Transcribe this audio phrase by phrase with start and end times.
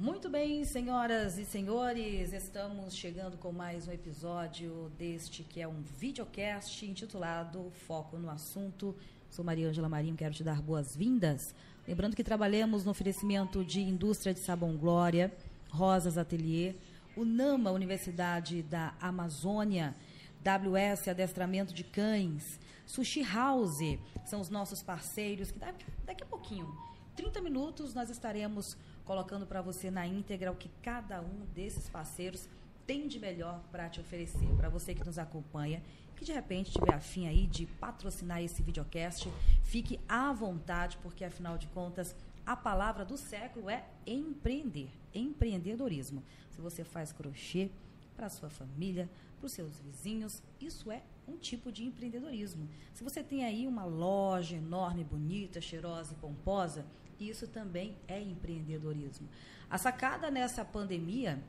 [0.00, 5.82] Muito bem, senhoras e senhores, estamos chegando com mais um episódio deste que é um
[5.98, 8.94] videocast intitulado Foco no Assunto.
[9.28, 11.52] Sou Maria Ângela Marinho, quero te dar boas-vindas.
[11.84, 15.36] Lembrando que trabalhamos no oferecimento de Indústria de Sabão Glória,
[15.68, 16.76] Rosas Atelier,
[17.16, 19.96] UNAMA, Universidade da Amazônia,
[20.44, 26.72] WS Adestramento de Cães, Sushi House, são os nossos parceiros que daqui, a pouquinho,
[27.16, 28.76] 30 minutos, nós estaremos
[29.08, 32.46] colocando para você na íntegra o que cada um desses parceiros
[32.86, 34.46] tem de melhor para te oferecer.
[34.58, 35.82] Para você que nos acompanha,
[36.14, 39.26] que de repente tiver afim aí de patrocinar esse videocast,
[39.62, 46.22] fique à vontade, porque afinal de contas, a palavra do século é empreender, empreendedorismo.
[46.50, 47.70] Se você faz crochê
[48.14, 52.68] para sua família, para os seus vizinhos, isso é um tipo de empreendedorismo.
[52.92, 56.84] Se você tem aí uma loja enorme, bonita, cheirosa e pomposa,
[57.20, 59.28] isso também é empreendedorismo.
[59.70, 61.42] A sacada nessa pandemia,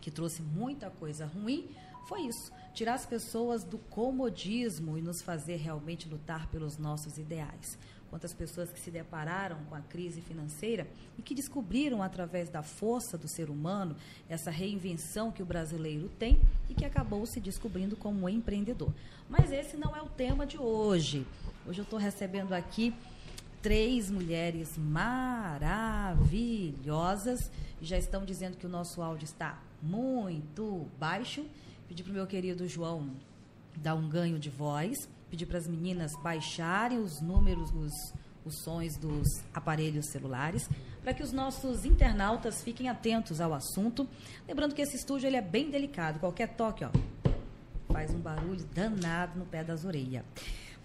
[0.00, 1.68] que trouxe muita coisa ruim,
[2.06, 7.78] foi isso: tirar as pessoas do comodismo e nos fazer realmente lutar pelos nossos ideais.
[8.08, 10.86] Quantas pessoas que se depararam com a crise financeira
[11.18, 13.96] e que descobriram através da força do ser humano
[14.28, 18.94] essa reinvenção que o brasileiro tem e que acabou se descobrindo como empreendedor.
[19.28, 21.26] Mas esse não é o tema de hoje.
[21.66, 22.94] Hoje eu estou recebendo aqui
[23.62, 27.50] três mulheres maravilhosas.
[27.80, 31.44] Já estão dizendo que o nosso áudio está muito baixo.
[31.88, 33.10] Pedi para o meu querido João
[33.76, 35.08] dar um ganho de voz.
[35.30, 37.92] Pedi para as meninas baixarem os números, os,
[38.44, 40.68] os sons dos aparelhos celulares,
[41.02, 44.08] para que os nossos internautas fiquem atentos ao assunto.
[44.46, 46.20] Lembrando que esse estúdio ele é bem delicado.
[46.20, 46.90] Qualquer toque, ó,
[47.92, 50.24] faz um barulho danado no pé das orelhas.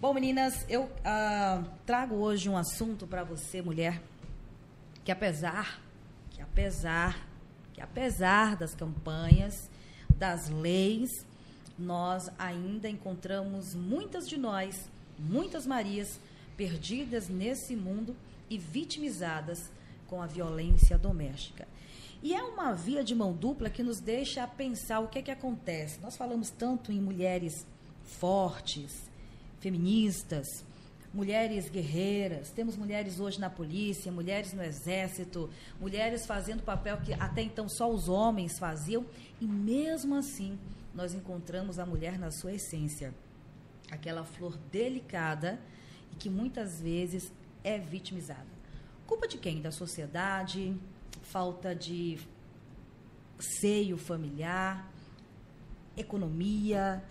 [0.02, 4.02] Bom, meninas, eu uh, trago hoje um assunto para você, mulher,
[5.04, 5.80] que apesar,
[6.28, 7.24] que apesar,
[7.72, 9.70] que apesar das campanhas,
[10.16, 11.24] das leis,
[11.78, 16.18] nós ainda encontramos muitas de nós, muitas Marias,
[16.56, 18.16] perdidas nesse mundo
[18.50, 19.70] e vitimizadas
[20.08, 21.68] com a violência doméstica.
[22.24, 25.30] E é uma via de mão dupla que nos deixa pensar o que é que
[25.30, 26.00] acontece.
[26.00, 27.64] Nós falamos tanto em mulheres
[28.02, 29.11] fortes,
[29.62, 30.64] feministas,
[31.14, 35.48] mulheres guerreiras, temos mulheres hoje na polícia, mulheres no exército,
[35.80, 39.06] mulheres fazendo papel que até então só os homens faziam,
[39.40, 40.58] e mesmo assim
[40.92, 43.14] nós encontramos a mulher na sua essência,
[43.90, 45.60] aquela flor delicada
[46.10, 48.50] e que muitas vezes é vitimizada.
[49.06, 49.62] Culpa de quem?
[49.62, 50.76] Da sociedade,
[51.22, 52.18] falta de
[53.38, 54.90] seio familiar,
[55.96, 57.02] economia,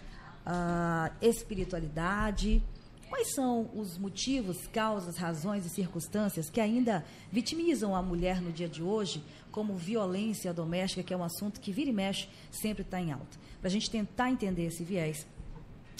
[0.46, 2.62] uh, espiritualidade.
[3.09, 8.69] Quais são os motivos, causas, razões e circunstâncias que ainda vitimizam a mulher no dia
[8.69, 9.22] de hoje,
[9.52, 13.38] como violência doméstica, que é um assunto que vira e mexe sempre está em alta?
[13.59, 15.28] Para a gente tentar entender esse viés,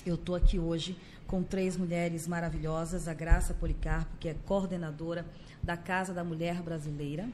[0.06, 0.98] eu estou aqui hoje
[1.28, 5.26] com três mulheres maravilhosas: a Graça Policarpo, que é coordenadora
[5.62, 7.30] da Casa da Mulher Brasileira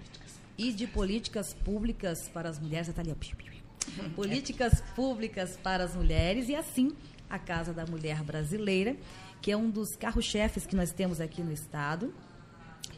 [0.57, 2.87] e de políticas públicas para as mulheres.
[2.87, 3.56] Está ali, ó
[4.15, 6.95] políticas públicas para as mulheres e assim
[7.29, 8.95] a Casa da Mulher Brasileira,
[9.41, 12.13] que é um dos carro-chefes que nós temos aqui no estado.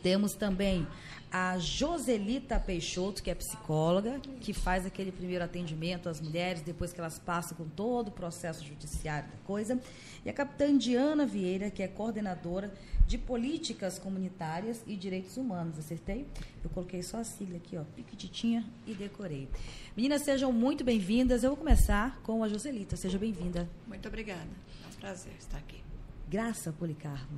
[0.04, 0.88] Temos também
[1.32, 7.00] a Joselita Peixoto, que é psicóloga, que faz aquele primeiro atendimento às mulheres depois que
[7.00, 9.80] elas passam com todo o processo judiciário da coisa.
[10.26, 12.74] E a capitã Diana Vieira, que é coordenadora
[13.10, 15.80] de políticas comunitárias e direitos humanos.
[15.80, 16.28] Acertei?
[16.64, 19.50] Eu coloquei só a sigla aqui, ó, piquititinha e decorei.
[19.98, 21.44] Meninas, sejam muito bem-vindas.
[21.44, 22.96] Eu vou começar com a Joselita.
[22.96, 23.68] Seja bem-vinda.
[23.88, 24.46] Muito obrigada.
[24.86, 25.82] É um prazer estar aqui.
[26.30, 27.34] Graça Policarpo.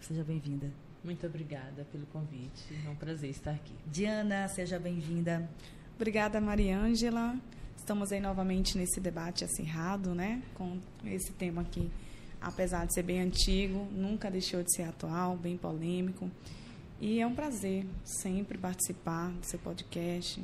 [0.00, 0.70] Seja bem-vinda.
[1.02, 2.72] Muito obrigada pelo convite.
[2.86, 3.74] É um prazer estar aqui.
[3.86, 5.50] Diana, seja bem-vinda.
[5.96, 7.36] Obrigada, Mariângela.
[7.76, 10.40] Estamos aí novamente nesse debate acirrado, né?
[10.54, 11.90] Com esse tema que,
[12.40, 16.30] apesar de ser bem antigo, nunca deixou de ser atual, bem polêmico.
[17.00, 20.42] E é um prazer sempre participar do seu podcast,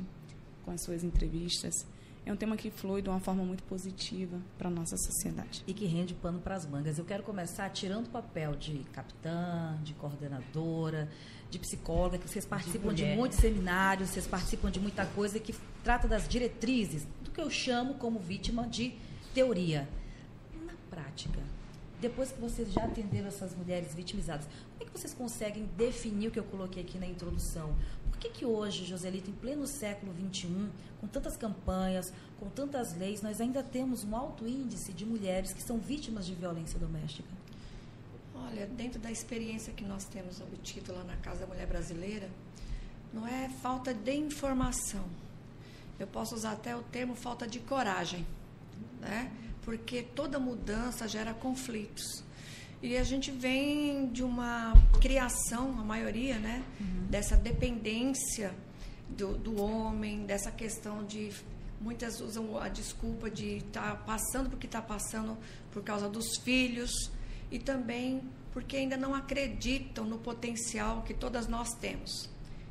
[0.65, 1.85] com as suas entrevistas
[2.29, 5.63] é um tema que flui de uma forma muito positiva para a nossa sociedade.
[5.65, 6.97] E que rende pano para as mangas.
[6.97, 11.09] Eu quero começar tirando o papel de capitã, de coordenadora,
[11.49, 15.55] de psicóloga, que vocês participam de, de muitos seminários, vocês participam de muita coisa que
[15.83, 18.93] trata das diretrizes do que eu chamo como vítima de
[19.33, 19.87] teoria.
[20.65, 21.39] Na prática,
[21.99, 26.31] depois que vocês já atenderam essas mulheres vitimizadas, como é que vocês conseguem definir o
[26.31, 27.75] que eu coloquei aqui na introdução?
[28.09, 33.21] Por que, que hoje, Joselito, em pleno século XXI, com tantas campanhas, com tantas leis,
[33.21, 37.29] nós ainda temos um alto índice de mulheres que são vítimas de violência doméstica?
[38.35, 42.29] Olha, dentro da experiência que nós temos obtido lá na Casa da Mulher Brasileira,
[43.13, 45.03] não é falta de informação.
[45.99, 48.25] Eu posso usar até o termo falta de coragem,
[49.01, 49.31] né?
[49.67, 52.23] Porque toda mudança gera conflitos.
[52.81, 56.63] E a gente vem de uma criação, a maioria, né?
[56.79, 57.07] Uhum.
[57.09, 58.55] Dessa dependência
[59.09, 61.33] do, do homem, dessa questão de
[61.81, 65.37] muitas usam a desculpa de estar tá passando porque está passando
[65.73, 67.11] por causa dos filhos
[67.51, 68.21] e também
[68.53, 72.29] porque ainda não acreditam no potencial que todas nós temos.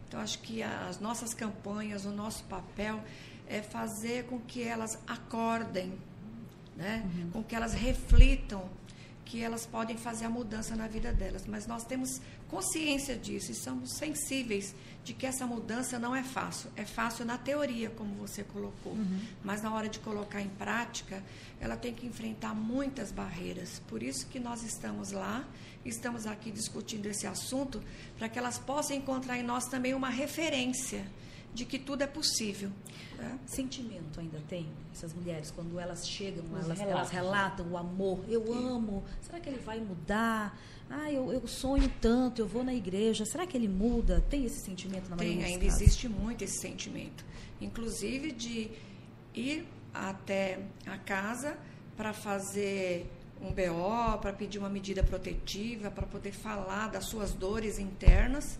[0.09, 3.05] Então, acho que as nossas campanhas, o nosso papel
[3.47, 5.93] é fazer com que elas acordem,
[6.77, 7.05] né?
[7.05, 7.31] Uhum.
[7.31, 8.69] com que elas reflitam
[9.27, 11.47] que elas podem fazer a mudança na vida delas.
[11.47, 14.73] Mas nós temos consciência disso e somos sensíveis
[15.05, 16.71] de que essa mudança não é fácil.
[16.77, 19.21] É fácil na teoria, como você colocou, uhum.
[19.45, 21.23] mas na hora de colocar em prática,
[21.61, 23.83] ela tem que enfrentar muitas barreiras.
[23.89, 25.45] Por isso que nós estamos lá,
[25.85, 27.83] estamos aqui discutindo esse assunto,
[28.17, 31.05] para que elas possam encontrar em nós também uma referência
[31.53, 32.71] de que tudo é possível.
[33.19, 33.39] Né?
[33.47, 38.25] Sentimento ainda tem essas mulheres quando elas chegam, elas, elas, relatam o amor.
[38.29, 39.05] Eu amo.
[39.23, 40.59] Será que ele vai mudar?
[40.89, 43.25] Ah, eu, eu, sonho tanto, eu vou na igreja.
[43.25, 44.25] Será que ele muda?
[44.29, 45.81] Tem esse sentimento na maioria Tem, ainda casos?
[45.81, 47.25] existe muito esse sentimento.
[47.61, 48.71] Inclusive de
[49.35, 51.57] ir até a casa
[51.97, 53.11] para fazer
[53.41, 58.59] um BO, para pedir uma medida protetiva, para poder falar das suas dores internas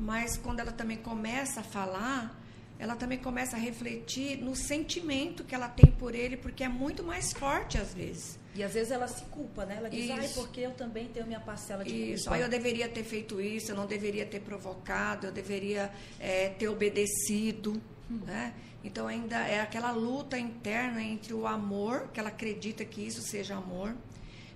[0.00, 2.34] mas quando ela também começa a falar,
[2.80, 7.04] ela também começa a refletir no sentimento que ela tem por ele, porque é muito
[7.04, 8.38] mais forte às vezes.
[8.54, 9.76] E às vezes ela se culpa, né?
[9.76, 10.12] Ela diz, isso.
[10.18, 12.24] ai, porque eu também tenho minha parcela de isso.
[12.24, 12.38] culpa.
[12.38, 16.68] Isso, eu deveria ter feito isso, eu não deveria ter provocado, eu deveria é, ter
[16.68, 17.80] obedecido,
[18.10, 18.20] hum.
[18.26, 18.54] né?
[18.82, 23.56] Então ainda é aquela luta interna entre o amor, que ela acredita que isso seja
[23.56, 23.94] amor,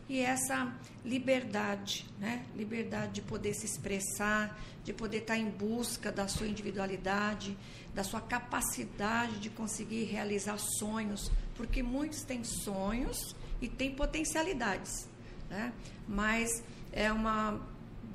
[0.08, 0.74] e essa
[1.04, 2.42] liberdade, né?
[2.56, 7.56] Liberdade de poder se expressar, de poder estar em busca da sua individualidade,
[7.94, 15.08] da sua capacidade de conseguir realizar sonhos, porque muitos têm sonhos e têm potencialidades,
[15.48, 15.72] né?
[16.08, 16.62] Mas
[16.92, 17.60] é uma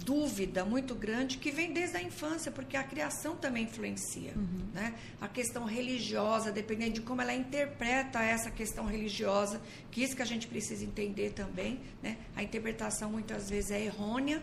[0.04, 4.34] dúvida muito grande que vem desde a infância, porque a criação também influencia.
[4.36, 4.68] Uhum.
[4.74, 4.94] Né?
[5.20, 9.62] A questão religiosa, dependendo de como ela interpreta essa questão religiosa,
[9.92, 11.80] que isso que a gente precisa entender também.
[12.02, 12.18] Né?
[12.36, 14.42] A interpretação muitas vezes é errônea.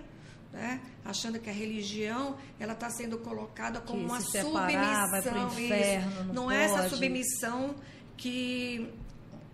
[0.56, 0.80] Né?
[1.04, 6.34] achando que a religião ela está sendo colocada como que uma separar, submissão inferno, não,
[6.34, 7.74] não é essa submissão
[8.16, 8.90] que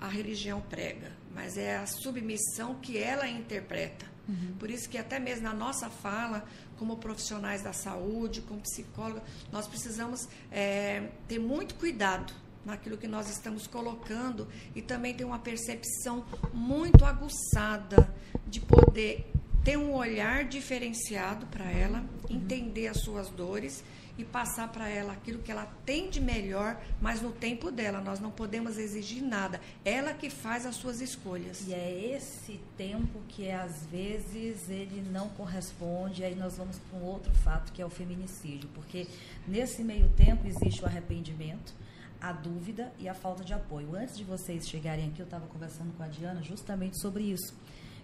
[0.00, 4.54] a religião prega mas é a submissão que ela interpreta Uhum.
[4.58, 6.44] Por isso que até mesmo na nossa fala,
[6.78, 12.32] como profissionais da saúde, como psicóloga, nós precisamos é, ter muito cuidado
[12.64, 18.12] naquilo que nós estamos colocando e também ter uma percepção muito aguçada
[18.46, 19.30] de poder
[19.64, 23.84] ter um olhar diferenciado para ela, entender as suas dores
[24.18, 28.00] e passar para ela aquilo que ela tem de melhor, mas no tempo dela.
[28.00, 29.60] Nós não podemos exigir nada.
[29.84, 31.66] Ela que faz as suas escolhas.
[31.66, 36.24] E é esse tempo que às vezes ele não corresponde.
[36.24, 39.06] Aí nós vamos para um outro fato que é o feminicídio, porque
[39.46, 41.74] nesse meio tempo existe o arrependimento
[42.20, 43.96] a dúvida e a falta de apoio.
[43.96, 47.52] Antes de vocês chegarem aqui, eu estava conversando com a Diana justamente sobre isso.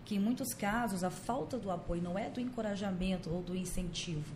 [0.08, 4.34] Que em muitos casos a falta do apoio não é do encorajamento ou do incentivo,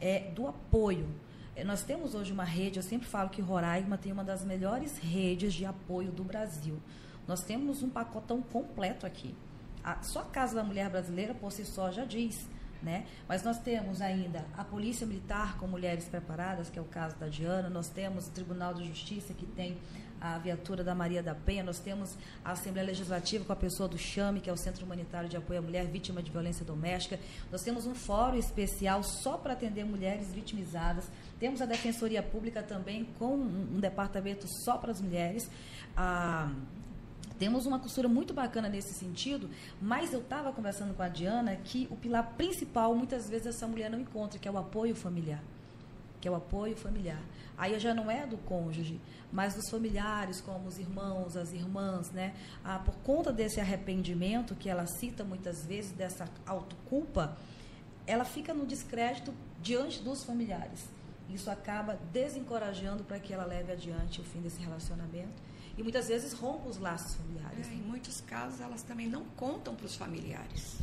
[0.00, 1.08] é, do apoio.
[1.56, 4.96] É, nós temos hoje uma rede, eu sempre falo que Roraima tem uma das melhores
[4.96, 6.78] redes de apoio do Brasil.
[7.26, 9.34] Nós temos um pacotão completo aqui.
[9.82, 12.48] A, só a Casa da Mulher Brasileira, por si só, já diz.
[12.80, 13.04] Né?
[13.26, 17.26] Mas nós temos ainda a Polícia Militar com mulheres preparadas, que é o caso da
[17.26, 19.76] Diana, nós temos o Tribunal de Justiça, que tem
[20.20, 23.98] a viatura da Maria da Penha, nós temos a Assembleia Legislativa com a pessoa do
[23.98, 27.18] CHAME, que é o Centro Humanitário de Apoio à Mulher Vítima de Violência Doméstica,
[27.50, 33.04] nós temos um fórum especial só para atender mulheres vitimizadas, temos a Defensoria Pública também
[33.18, 35.50] com um, departamento só para as mulheres,
[35.96, 36.50] a
[37.38, 39.48] temos uma costura muito bacana nesse sentido,
[39.80, 43.88] mas eu estava conversando com a Diana que o pilar principal, muitas vezes, essa mulher
[43.88, 45.40] não encontra, que é o apoio familiar.
[46.20, 47.22] Que é o apoio familiar.
[47.58, 49.00] Aí já não é do cônjuge,
[49.32, 52.34] mas dos familiares, como os irmãos, as irmãs, né?
[52.64, 57.36] Ah, por conta desse arrependimento que ela cita muitas vezes, dessa autoculpa,
[58.06, 60.88] ela fica no descrédito diante dos familiares.
[61.28, 65.42] Isso acaba desencorajando para que ela leve adiante o fim desse relacionamento
[65.76, 67.68] e muitas vezes rompe os laços familiares.
[67.68, 70.78] É, em muitos casos, elas também não contam para os familiares.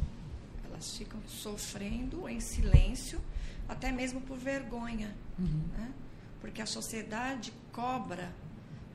[0.66, 3.20] Elas ficam sofrendo em silêncio,
[3.68, 5.16] até mesmo por vergonha.
[5.40, 5.64] Uhum.
[5.78, 5.94] Né?
[6.46, 8.32] Porque a sociedade cobra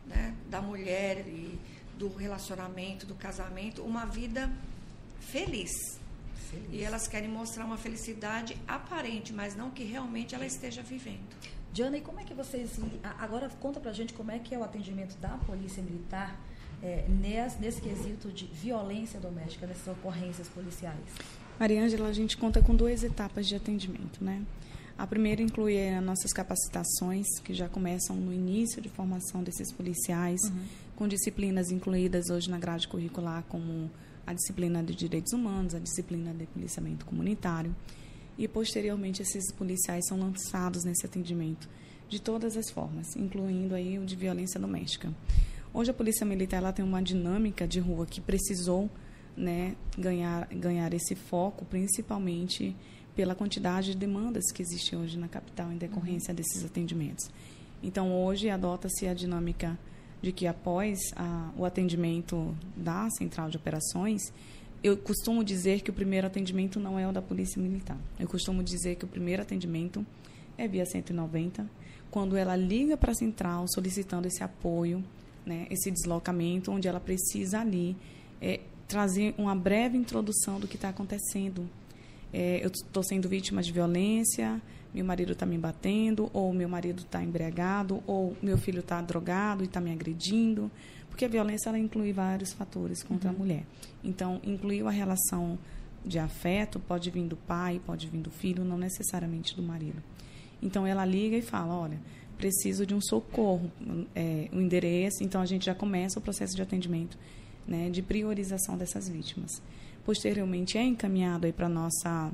[0.06, 1.58] né, da mulher e
[1.98, 4.48] do relacionamento, do casamento, uma vida
[5.18, 5.72] feliz.
[6.48, 6.68] Feliz.
[6.70, 11.26] E elas querem mostrar uma felicidade aparente, mas não que realmente ela esteja vivendo.
[11.72, 12.78] Diana, e como é que vocês.
[13.18, 16.38] Agora conta pra gente como é que é o atendimento da Polícia Militar
[16.80, 21.00] é, nesse, nesse quesito de violência doméstica, nessas ocorrências policiais.
[21.58, 24.40] Mariângela, a gente conta com duas etapas de atendimento, né?
[25.00, 30.38] A primeira inclui as nossas capacitações, que já começam no início de formação desses policiais,
[30.44, 30.64] uhum.
[30.94, 33.90] com disciplinas incluídas hoje na grade curricular, como
[34.26, 37.74] a disciplina de direitos humanos, a disciplina de policiamento comunitário.
[38.36, 41.66] E, posteriormente, esses policiais são lançados nesse atendimento
[42.06, 45.10] de todas as formas, incluindo aí o de violência doméstica.
[45.72, 48.90] Hoje a Polícia Militar ela tem uma dinâmica de rua que precisou
[49.34, 52.76] né, ganhar, ganhar esse foco, principalmente
[53.20, 57.30] pela quantidade de demandas que existe hoje na capital em decorrência desses atendimentos.
[57.82, 59.78] Então, hoje adota-se a dinâmica
[60.22, 64.32] de que após a, o atendimento da central de operações,
[64.82, 67.98] eu costumo dizer que o primeiro atendimento não é o da Polícia Militar.
[68.18, 70.02] Eu costumo dizer que o primeiro atendimento
[70.56, 71.68] é via 190,
[72.10, 75.04] quando ela liga para a central solicitando esse apoio,
[75.44, 77.94] né, esse deslocamento, onde ela precisa ali
[78.40, 81.68] é, trazer uma breve introdução do que está acontecendo.
[82.32, 84.60] É, eu estou sendo vítima de violência,
[84.94, 89.62] meu marido está me batendo, ou meu marido está embriagado, ou meu filho está drogado
[89.62, 90.70] e está me agredindo,
[91.08, 93.36] porque a violência ela inclui vários fatores contra uhum.
[93.36, 93.64] a mulher.
[94.02, 95.58] Então, incluiu a relação
[96.04, 100.02] de afeto, pode vir do pai, pode vir do filho, não necessariamente do marido.
[100.62, 101.98] Então, ela liga e fala, olha,
[102.36, 103.70] preciso de um socorro,
[104.14, 107.18] é, o endereço, então a gente já começa o processo de atendimento,
[107.68, 109.60] né, de priorização dessas vítimas.
[110.04, 112.30] Posteriormente é encaminhado aí para nossa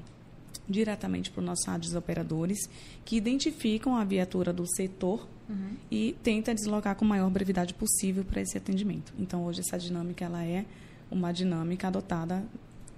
[0.69, 2.59] diretamente para os nossos operadores
[3.05, 5.77] que identificam a viatura do setor uhum.
[5.89, 9.13] e tenta deslocar com a maior brevidade possível para esse atendimento.
[9.17, 10.65] Então hoje essa dinâmica ela é
[11.09, 12.45] uma dinâmica adotada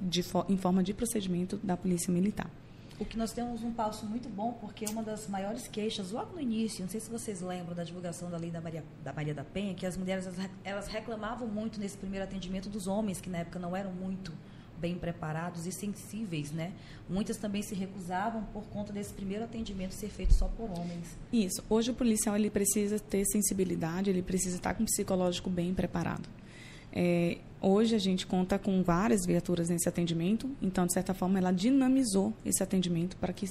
[0.00, 2.50] de, em forma de procedimento da Polícia Militar
[2.98, 6.40] o que nós temos um passo muito bom, porque uma das maiores queixas, logo no
[6.40, 9.44] início, não sei se vocês lembram da divulgação da lei da Maria da, Maria da
[9.44, 10.26] Penha, que as mulheres
[10.64, 14.32] elas reclamavam muito nesse primeiro atendimento dos homens, que na época não eram muito
[14.78, 16.72] bem preparados e sensíveis, né?
[17.08, 21.16] Muitas também se recusavam por conta desse primeiro atendimento ser feito só por homens.
[21.32, 21.62] Isso.
[21.68, 26.28] Hoje o policial ele precisa ter sensibilidade, ele precisa estar com o psicológico bem preparado.
[26.92, 31.52] É, hoje a gente conta com várias viaturas nesse atendimento, então, de certa forma, ela
[31.52, 33.48] dinamizou esse atendimento para que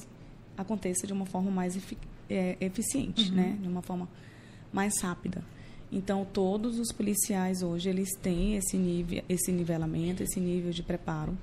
[0.57, 3.35] aconteça de uma forma mais efic é, eficiente, uhum.
[3.35, 3.57] né?
[3.61, 4.09] de uma forma
[4.73, 5.43] mais rápida.
[5.91, 11.37] Então, todos os policiais hoje, eles têm esse, nível, esse nivelamento, esse nível de preparo,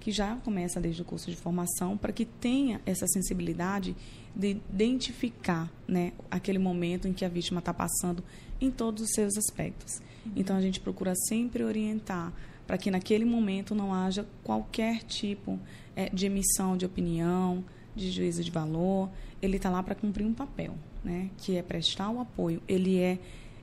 [0.00, 3.96] que já começa desde o curso de formação, para que tenha essa sensibilidade
[4.34, 8.22] de identificar né, aquele momento em que a vítima está passando
[8.60, 10.00] em todos os seus aspectos.
[10.34, 12.32] Então a gente procura sempre orientar
[12.66, 15.58] para que naquele momento não haja qualquer tipo
[15.94, 19.08] é, de emissão de opinião, de juízo de valor.
[19.40, 20.74] Ele está lá para cumprir um papel,
[21.04, 21.30] né?
[21.38, 22.60] Que é prestar o apoio.
[22.66, 23.18] Ele é,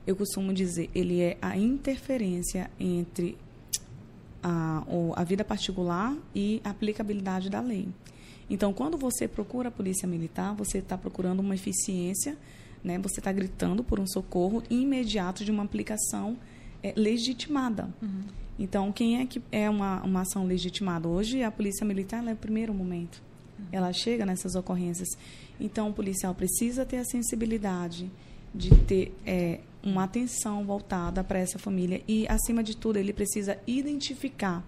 [0.06, 3.36] eu costumo dizer, ele é a interferência entre
[4.42, 4.84] a,
[5.16, 7.88] a vida particular e a aplicabilidade da lei.
[8.48, 12.36] Então, quando você procura a polícia militar, você está procurando uma eficiência,
[12.82, 12.98] né?
[12.98, 16.36] Você está gritando por um socorro imediato de uma aplicação
[16.82, 17.88] é, legitimada.
[18.02, 18.24] Uhum.
[18.58, 21.08] Então, quem é que é uma, uma ação legitimada?
[21.08, 23.22] Hoje, a polícia militar é o primeiro momento.
[23.58, 23.64] Uhum.
[23.72, 25.08] Ela chega nessas ocorrências.
[25.58, 28.10] Então, o policial precisa ter a sensibilidade
[28.54, 33.58] de ter é, uma atenção voltada para essa família e, acima de tudo, ele precisa
[33.66, 34.64] identificar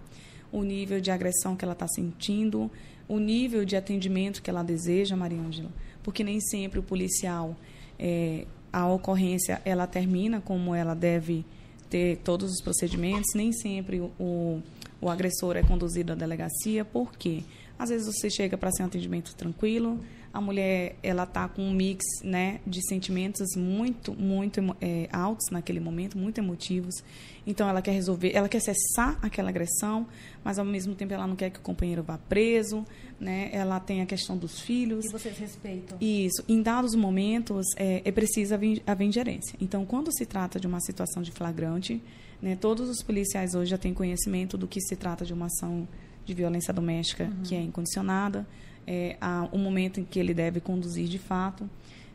[0.51, 2.71] o nível de agressão que ela está sentindo,
[3.07, 5.71] o nível de atendimento que ela deseja, Mariângela,
[6.03, 7.55] porque nem sempre o policial,
[7.97, 11.43] é, a ocorrência, ela termina como ela deve
[11.89, 14.61] ter todos os procedimentos, nem sempre o,
[15.01, 17.43] o agressor é conduzido à delegacia, por quê?
[17.79, 19.99] Às vezes você chega para ser um atendimento tranquilo,
[20.33, 25.79] a mulher ela tá com um mix né, de sentimentos muito, muito é, altos naquele
[25.79, 27.03] momento, muito emotivos.
[27.45, 30.05] Então ela quer resolver, ela quer cessar aquela agressão,
[30.43, 32.85] mas ao mesmo tempo ela não quer que o companheiro vá preso,
[33.19, 33.49] né?
[33.53, 35.05] Ela tem a questão dos filhos.
[35.05, 35.97] E vocês respeitam.
[35.99, 36.43] Isso.
[36.47, 38.53] Em dados momentos é, é preciso
[38.85, 39.57] a vengerência.
[39.61, 42.01] Então, quando se trata de uma situação de flagrante,
[42.41, 45.87] né, todos os policiais hoje já têm conhecimento do que se trata de uma ação
[46.25, 47.43] de violência doméstica uhum.
[47.43, 48.45] que é incondicionada,
[48.87, 51.69] é, a, o momento em que ele deve conduzir de fato.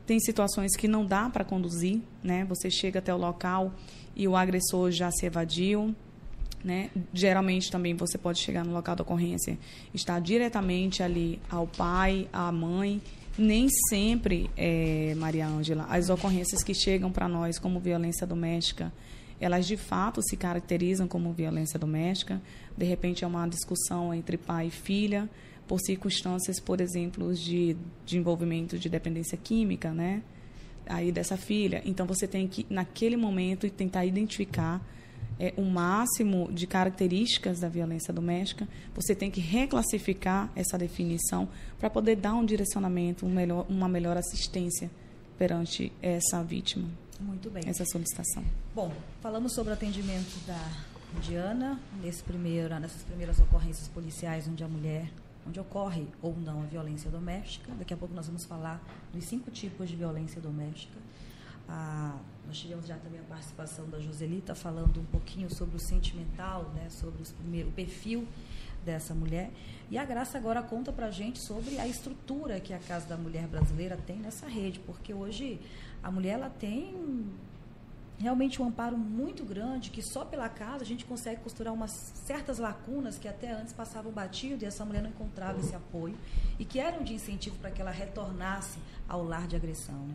[0.07, 2.45] Tem situações que não dá para conduzir, né?
[2.47, 3.73] Você chega até o local
[4.17, 5.95] e o agressor já se evadiu.
[6.65, 6.91] Né?
[7.13, 9.59] Geralmente também você pode chegar no local da ocorrência,
[9.93, 13.03] estar diretamente ali ao pai, à mãe.
[13.37, 18.93] Nem sempre, é, Maria Ângela, as ocorrências que chegam para nós como violência doméstica,
[19.41, 22.41] elas de fato se caracterizam como violência doméstica.
[22.77, 25.29] De repente é uma discussão entre pai e filha
[25.73, 27.75] por circunstâncias, por exemplo, de,
[28.05, 30.23] de envolvimento de dependência química, né?
[30.87, 31.81] Aí dessa filha.
[31.87, 34.87] Então você tem que naquele momento tentar identificar
[35.41, 38.69] é, o máximo de características da violência doméstica.
[38.95, 41.49] Você tem que reclassificar essa definição
[41.79, 44.91] para poder dar um direcionamento, um melhor, uma melhor assistência
[45.39, 46.87] perante essa vítima.
[47.19, 47.63] Muito bem.
[47.67, 48.45] Essa solicitação.
[48.75, 50.71] Bom, falamos sobre o atendimento da
[51.23, 55.11] Diana nesse primeiro, nessas primeiras ocorrências policiais onde a mulher,
[55.47, 57.73] onde ocorre ou não a violência doméstica.
[57.79, 58.83] Daqui a pouco nós vamos falar
[59.13, 60.99] dos cinco tipos de violência doméstica.
[61.69, 66.71] Ah, nós tivemos já também a participação da Joselita falando um pouquinho sobre o sentimental,
[66.75, 67.23] né, sobre
[67.63, 68.27] o perfil
[68.85, 69.51] dessa mulher.
[69.91, 73.17] E a Graça agora conta para a gente sobre a estrutura que a Casa da
[73.17, 75.61] Mulher Brasileira tem nessa rede, porque hoje
[76.03, 77.25] a mulher ela tem
[78.23, 82.59] realmente um amparo muito grande que só pela casa a gente consegue costurar umas certas
[82.59, 86.17] lacunas que até antes passavam batido e essa mulher não encontrava esse apoio
[86.57, 90.07] e que eram de incentivo para que ela retornasse ao lar de agressão.
[90.07, 90.15] Né?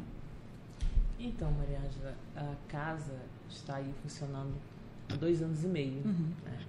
[1.20, 3.14] Então, Maria Ângela, a casa
[3.50, 4.54] está aí funcionando
[5.10, 6.02] há dois anos e meio.
[6.06, 6.32] Uhum.
[6.46, 6.60] Né?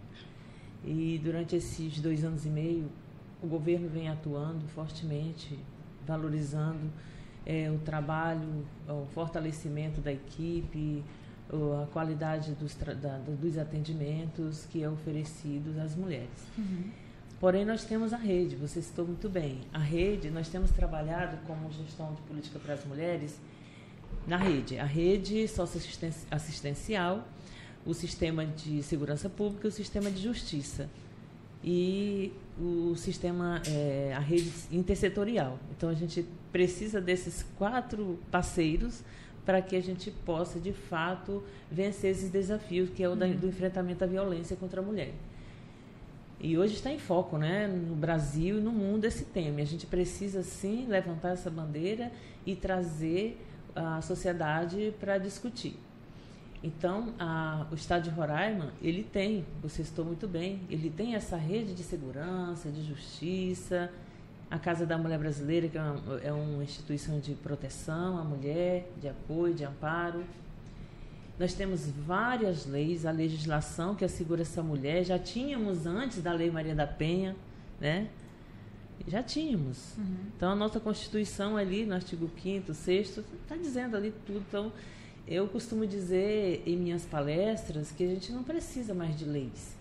[0.84, 2.90] E durante esses dois anos e meio,
[3.40, 5.56] o governo vem atuando fortemente,
[6.04, 6.90] valorizando
[7.46, 11.04] é, o trabalho, o fortalecimento da equipe,
[11.50, 16.28] a qualidade dos, da, dos atendimentos que é oferecidos às mulheres.
[16.56, 16.90] Uhum.
[17.40, 19.60] Porém, nós temos a rede, você citou muito bem.
[19.72, 23.38] A rede, nós temos trabalhado como gestão de política para as mulheres
[24.26, 24.78] na rede.
[24.78, 27.26] A rede socioassistencial,
[27.86, 30.88] o sistema de segurança pública e o sistema de justiça.
[31.62, 35.58] E o sistema, é, a rede intersetorial.
[35.76, 39.02] Então, a gente precisa desses quatro parceiros
[39.48, 43.48] para que a gente possa, de fato, vencer esses desafios, que é o da, do
[43.48, 45.14] enfrentamento à violência contra a mulher.
[46.38, 49.60] E hoje está em foco, né, no Brasil e no mundo esse tema.
[49.60, 52.12] E a gente precisa sim levantar essa bandeira
[52.44, 53.42] e trazer
[53.74, 55.78] a sociedade para discutir.
[56.62, 61.38] Então, a, o Estado de Roraima, ele tem, você citou muito bem, ele tem essa
[61.38, 63.90] rede de segurança, de justiça,
[64.50, 68.90] a Casa da Mulher Brasileira, que é uma, é uma instituição de proteção à mulher,
[69.00, 70.24] de apoio, de amparo.
[71.38, 76.50] Nós temos várias leis, a legislação que assegura essa mulher, já tínhamos antes da Lei
[76.50, 77.36] Maria da Penha,
[77.80, 78.08] né?
[79.06, 79.96] Já tínhamos.
[79.96, 80.16] Uhum.
[80.36, 84.42] Então, a nossa Constituição ali, no artigo 5º, 6 está dizendo ali tudo.
[84.48, 84.72] Então,
[85.26, 89.77] eu costumo dizer em minhas palestras que a gente não precisa mais de leis.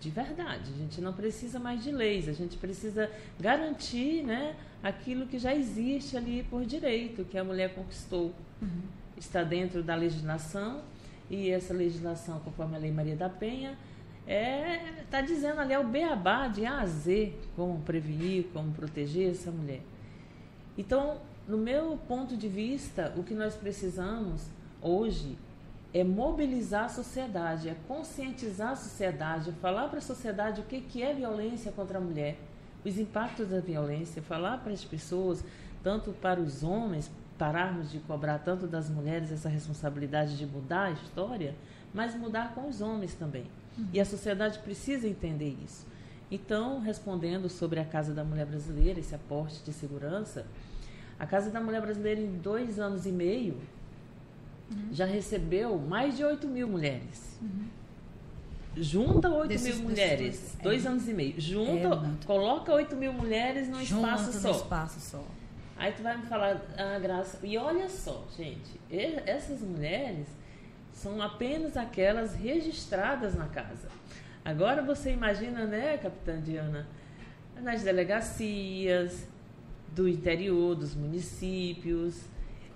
[0.00, 5.26] De verdade, a gente não precisa mais de leis, a gente precisa garantir né, aquilo
[5.26, 8.32] que já existe ali por direito, que a mulher conquistou.
[8.62, 8.82] Uhum.
[9.16, 10.82] Está dentro da legislação,
[11.28, 13.76] e essa legislação, conforme a Lei Maria da Penha,
[14.22, 18.72] está é, tá dizendo ali é o beabá de A a Z, como prevenir, como
[18.72, 19.80] proteger essa mulher.
[20.76, 24.46] Então, no meu ponto de vista, o que nós precisamos
[24.80, 25.36] hoje
[25.92, 31.02] é mobilizar a sociedade, é conscientizar a sociedade, falar para a sociedade o que, que
[31.02, 32.38] é violência contra a mulher,
[32.84, 35.42] os impactos da violência, falar para as pessoas,
[35.82, 40.90] tanto para os homens, pararmos de cobrar tanto das mulheres essa responsabilidade de mudar a
[40.90, 41.54] história,
[41.94, 43.46] mas mudar com os homens também.
[43.76, 43.86] Uhum.
[43.92, 45.86] E a sociedade precisa entender isso.
[46.30, 50.46] Então, respondendo sobre a Casa da Mulher Brasileira, esse aporte de segurança,
[51.18, 53.58] a Casa da Mulher Brasileira, em dois anos e meio,
[54.70, 54.88] uhum.
[54.92, 57.38] já recebeu mais de 8 mil mulheres.
[57.40, 57.66] Uhum.
[58.76, 60.88] Junta 8 Desses, mil mulheres, dois, dois é.
[60.88, 61.40] anos e meio.
[61.40, 64.50] Junta, é coloca 8 mil mulheres num espaço só.
[64.52, 65.24] espaço só.
[65.76, 70.26] Aí tu vai me falar, ah, Graça, e olha só, gente, essas mulheres
[70.92, 73.88] são apenas aquelas registradas na casa.
[74.44, 76.86] Agora você imagina, né, capitã Diana,
[77.62, 79.28] nas delegacias
[79.94, 82.22] do interior, dos municípios,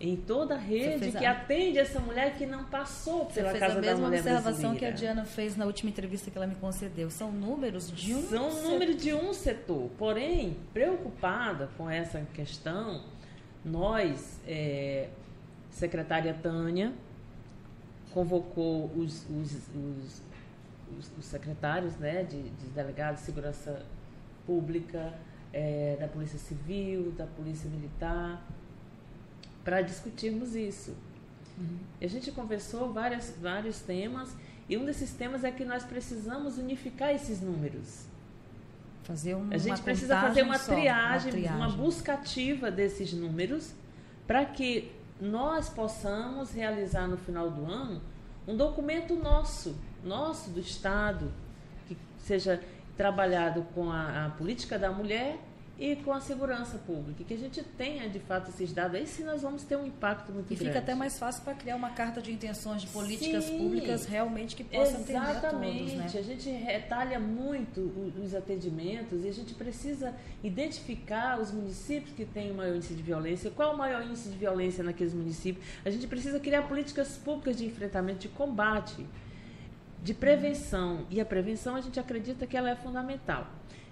[0.03, 1.31] em toda a rede que a...
[1.31, 4.09] atende essa mulher que não passou pela casa da mulher brasileira.
[4.09, 7.09] a mesma observação que a Diana fez na última entrevista que ela me concedeu.
[7.09, 8.71] São números de um São setor.
[8.71, 9.91] números de um setor.
[9.97, 13.05] Porém, preocupada com essa questão,
[13.65, 15.09] nós, é,
[15.71, 16.93] secretária Tânia,
[18.13, 20.23] convocou os, os, os,
[21.17, 23.87] os secretários né, de, de delegados de segurança
[24.45, 25.15] pública,
[25.53, 28.43] é, da Polícia Civil, da Polícia Militar,
[29.65, 30.97] para discutirmos isso.
[31.59, 31.79] Uhum.
[32.01, 34.35] A gente conversou várias, vários temas
[34.69, 38.07] e um desses temas é que nós precisamos unificar esses números.
[39.05, 43.75] Fazer um, a gente precisa fazer uma triagem, uma triagem, uma busca ativa desses números
[44.27, 48.01] para que nós possamos realizar no final do ano
[48.47, 51.33] um documento nosso, nosso do Estado,
[51.87, 52.61] que seja
[52.97, 55.39] trabalhado com a, a política da mulher
[55.83, 59.25] e com a segurança pública, que a gente tenha de fato esses dados, aí sim
[59.25, 60.63] nós vamos ter um impacto muito e grande.
[60.63, 64.05] E fica até mais fácil para criar uma carta de intenções de políticas sim, públicas
[64.05, 65.93] realmente que possa atender a todos.
[65.95, 66.05] Né?
[66.05, 67.81] A gente retalha muito
[68.23, 70.15] os atendimentos e a gente precisa
[70.45, 74.39] identificar os municípios que têm o maior índice de violência, qual o maior índice de
[74.39, 75.67] violência naqueles municípios.
[75.85, 79.05] A gente precisa criar políticas públicas de enfrentamento, de combate,
[80.01, 81.09] de prevenção.
[81.11, 83.49] E a prevenção a gente acredita que ela é fundamental.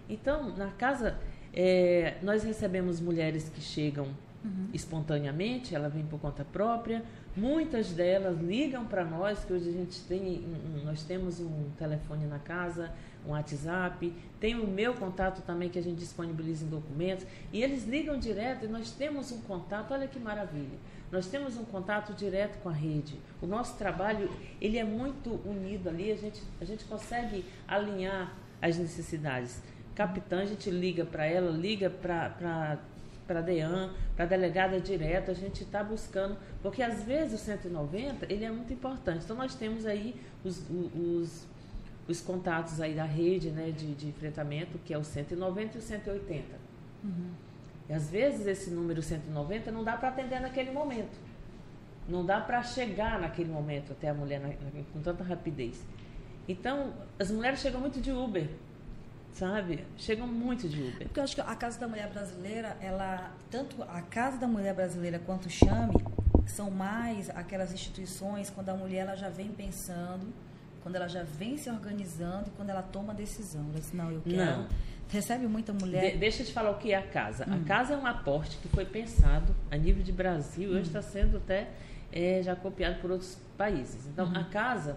[0.09, 1.19] Então, na casa
[1.53, 4.07] é, nós recebemos mulheres que chegam
[4.45, 4.69] uhum.
[4.73, 7.03] espontaneamente, ela vem por conta própria.
[7.37, 10.45] Muitas delas ligam para nós, que hoje a gente tem,
[10.85, 12.91] nós temos um telefone na casa,
[13.27, 17.87] um WhatsApp, tem o meu contato também que a gente disponibiliza em documentos, e eles
[17.87, 20.79] ligam direto e nós temos um contato, olha que maravilha.
[21.13, 23.19] Nós temos um contato direto com a rede.
[23.43, 28.33] O nosso trabalho, ele é muito unido ali, a gente, a gente consegue alinhar
[28.63, 29.61] as necessidades
[30.01, 32.79] capitã, a gente liga para ela, liga para
[33.27, 37.45] para a DEAN, para a delegada direta, a gente está buscando, porque às vezes o
[37.45, 39.23] 190 ele é muito importante.
[39.23, 41.47] Então nós temos aí os, os,
[42.09, 45.81] os contatos aí da rede né, de, de enfrentamento, que é o 190 e o
[45.81, 46.45] 180.
[47.05, 47.31] Uhum.
[47.89, 51.17] E às vezes esse número 190 não dá para atender naquele momento.
[52.09, 54.49] Não dá para chegar naquele momento até a mulher na,
[54.93, 55.87] com tanta rapidez.
[56.49, 58.49] Então, as mulheres chegam muito de Uber
[59.33, 59.85] sabe?
[59.97, 61.07] Chegam muito de Uber.
[61.07, 64.75] Porque eu acho que a Casa da Mulher Brasileira, ela, tanto a Casa da Mulher
[64.75, 65.95] Brasileira quanto o Chame,
[66.47, 70.27] são mais aquelas instituições quando a mulher ela já vem pensando,
[70.83, 73.63] quando ela já vem se organizando e quando ela toma a decisão.
[73.71, 74.37] Ela diz, não, eu quero.
[74.37, 74.69] Não.
[75.09, 76.13] Recebe muita mulher.
[76.13, 77.45] De, deixa eu te falar o que é a casa.
[77.49, 77.55] Hum.
[77.55, 80.75] A casa é um aporte que foi pensado a nível de Brasil, hum.
[80.75, 81.69] hoje está sendo até
[82.13, 84.07] é, já copiado por outros países.
[84.07, 84.33] Então, hum.
[84.35, 84.97] a casa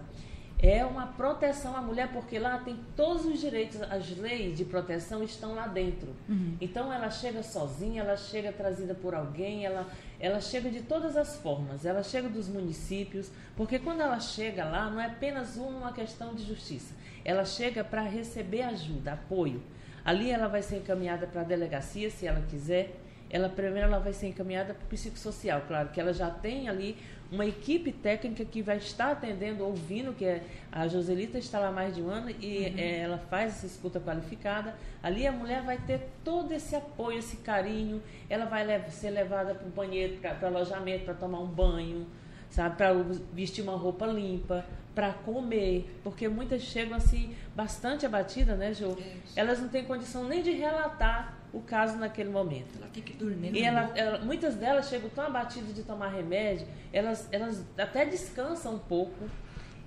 [0.58, 5.22] é uma proteção à mulher, porque lá tem todos os direitos, as leis de proteção
[5.22, 6.08] estão lá dentro.
[6.28, 6.56] Uhum.
[6.60, 9.86] Então ela chega sozinha, ela chega trazida por alguém, ela,
[10.18, 14.88] ela chega de todas as formas, ela chega dos municípios, porque quando ela chega lá,
[14.88, 19.62] não é apenas uma questão de justiça, ela chega para receber ajuda, apoio.
[20.04, 22.94] Ali ela vai ser encaminhada para a delegacia, se ela quiser.
[23.30, 26.96] Ela primeiro ela vai ser encaminhada para o psicossocial, claro que ela já tem ali
[27.30, 31.94] uma equipe técnica que vai estar atendendo, ouvindo, que é, a Joselita está lá mais
[31.94, 32.78] de um ano e uhum.
[32.78, 34.74] é, ela faz essa escuta qualificada.
[35.02, 39.54] Ali a mulher vai ter todo esse apoio, esse carinho, ela vai lev ser levada
[39.54, 42.06] para o banheiro, para alojamento, para tomar um banho,
[42.50, 42.92] sabe, para
[43.32, 48.96] vestir uma roupa limpa, para comer, porque muitas chegam assim bastante abatidas, né, Jo?
[49.34, 52.76] Elas não têm condição nem de relatar o caso naquele momento.
[52.78, 53.54] Ela tem que dormir.
[53.54, 58.74] E ela, ela, muitas delas chegam tão abatidas de tomar remédio, elas, elas até descansam
[58.74, 59.28] um pouco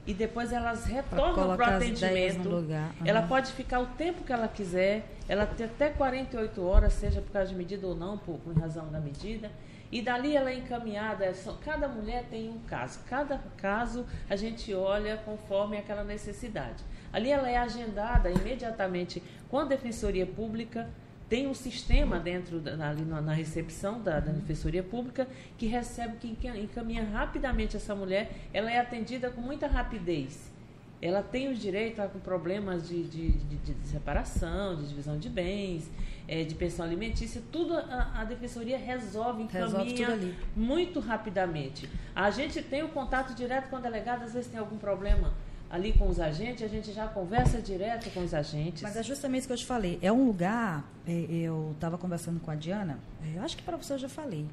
[0.06, 2.48] e depois elas retornam para o atendimento.
[2.48, 2.88] Uhum.
[3.04, 7.32] Ela pode ficar o tempo que ela quiser, ela tem até 48 horas, seja por
[7.32, 9.52] causa de medida ou não, por, por razão da medida.
[9.92, 13.00] E dali ela é encaminhada, é cada mulher tem um caso.
[13.10, 16.84] Cada caso a gente olha conforme aquela necessidade.
[17.12, 20.90] Ali ela é agendada imediatamente com a Defensoria Pública,
[21.30, 26.48] tem um sistema dentro ali na, na recepção da, da, Defensoria Pública que recebe, que
[26.48, 28.32] encaminha rapidamente essa mulher.
[28.54, 30.52] Ela é atendida com muita rapidez.
[31.02, 35.90] Ela tem os direitos com problemas de, de, de, de, separação, de divisão de bens,
[36.28, 40.20] é, de pensão alimentícia, tudo a, a Defensoria resolve, encaminha
[40.56, 41.88] muito rapidamente.
[42.16, 45.34] A gente tem o contato direto com a delegada, às vezes tem algum problema
[45.70, 48.82] ali com os agentes, a gente já conversa direto com os agentes.
[48.82, 50.00] Mas é justamente isso que eu te falei.
[50.02, 53.78] É um lugar, é, eu estava conversando com a Diana, é, eu acho que para
[53.78, 54.46] você eu já falei.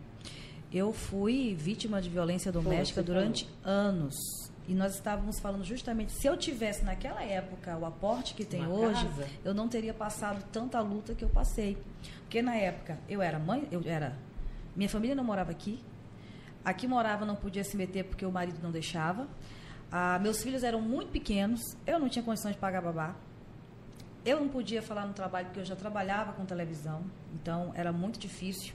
[0.72, 3.78] Eu fui vítima de violência doméstica durante falou.
[3.78, 4.52] anos.
[4.66, 8.70] E nós estávamos falando justamente, se eu tivesse naquela época o aporte que tem Uma
[8.74, 9.27] hoje, casa.
[9.44, 11.77] eu não teria passado tanta luta que eu passei.
[12.22, 14.16] Porque na época eu era mãe, eu era.
[14.74, 15.79] Minha família não morava aqui.
[16.64, 19.29] Aqui morava, não podia se meter porque o marido não deixava.
[19.92, 23.14] Ah, meus filhos eram muito pequenos, eu não tinha condições de pagar babá.
[24.24, 27.03] Eu não podia falar no trabalho porque eu já trabalhava com televisão,
[27.35, 28.74] então era muito difícil.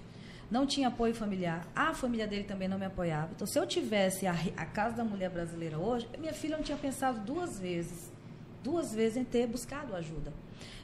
[0.50, 1.68] Não tinha apoio familiar.
[1.76, 3.30] A família dele também não me apoiava.
[3.36, 6.78] Então, se eu tivesse a, a Casa da Mulher Brasileira hoje, minha filha não tinha
[6.78, 8.12] pensado duas vezes,
[8.64, 10.34] duas vezes em ter buscado ajuda.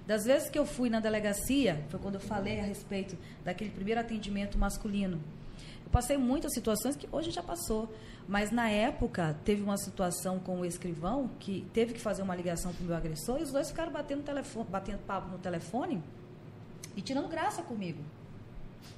[0.06, 4.00] Das vezes que eu fui na delegacia, foi quando eu falei a respeito daquele primeiro
[4.00, 5.20] atendimento masculino.
[5.84, 7.92] Eu passei muitas situações que hoje já passou.
[8.28, 12.74] Mas na época teve uma situação com o escrivão que teve que fazer uma ligação
[12.74, 16.04] para o meu agressor e os dois ficaram batendo, telefone, batendo papo no telefone
[16.96, 18.04] e tirando graça comigo.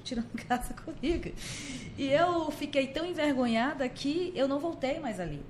[0.04, 1.30] Tirando graça comigo.
[1.96, 5.42] E eu fiquei tão envergonhada que eu não voltei mais ali.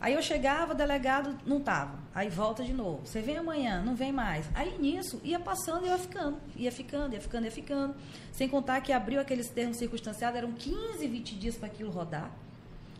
[0.00, 1.98] Aí eu chegava, o delegado não tava.
[2.14, 3.06] Aí volta de novo.
[3.06, 4.46] Você vem amanhã, não vem mais.
[4.54, 6.38] Aí nisso ia passando e ia ficando.
[6.56, 7.94] Ia ficando, ia ficando, ia ficando.
[8.30, 12.30] Sem contar que abriu aqueles termos circunstanciados, eram 15, 20 dias para aquilo rodar.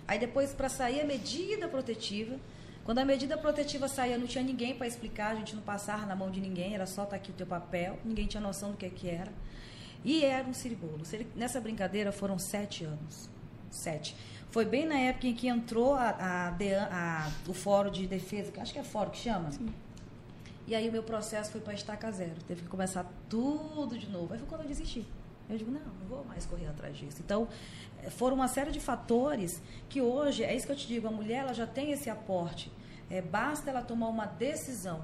[0.07, 2.37] Aí depois, para sair a medida protetiva,
[2.85, 6.14] quando a medida protetiva saía, não tinha ninguém para explicar, a gente não passava na
[6.14, 8.76] mão de ninguém, era só estar tá aqui o teu papel, ninguém tinha noção do
[8.76, 9.33] que, que era.
[10.05, 11.01] E era um ciribolo.
[11.35, 13.29] Nessa brincadeira foram sete anos.
[13.71, 14.14] Sete.
[14.51, 18.61] Foi bem na época em que entrou a, a, a, o Fórum de Defesa, que
[18.61, 19.51] acho que é Fórum que chama.
[19.51, 19.69] Sim.
[20.67, 22.37] E aí o meu processo foi para estaca zero.
[22.47, 24.33] Teve que começar tudo de novo.
[24.33, 25.07] Aí foi quando eu desisti.
[25.49, 27.19] Eu digo, não, não vou mais correr atrás disso.
[27.25, 27.49] Então,
[28.03, 31.11] eh, foram uma série de fatores que hoje, é isso que eu te digo, a
[31.11, 32.73] mulher ela já tem esse aporte.
[33.11, 35.03] É, basta ela tomar uma decisão.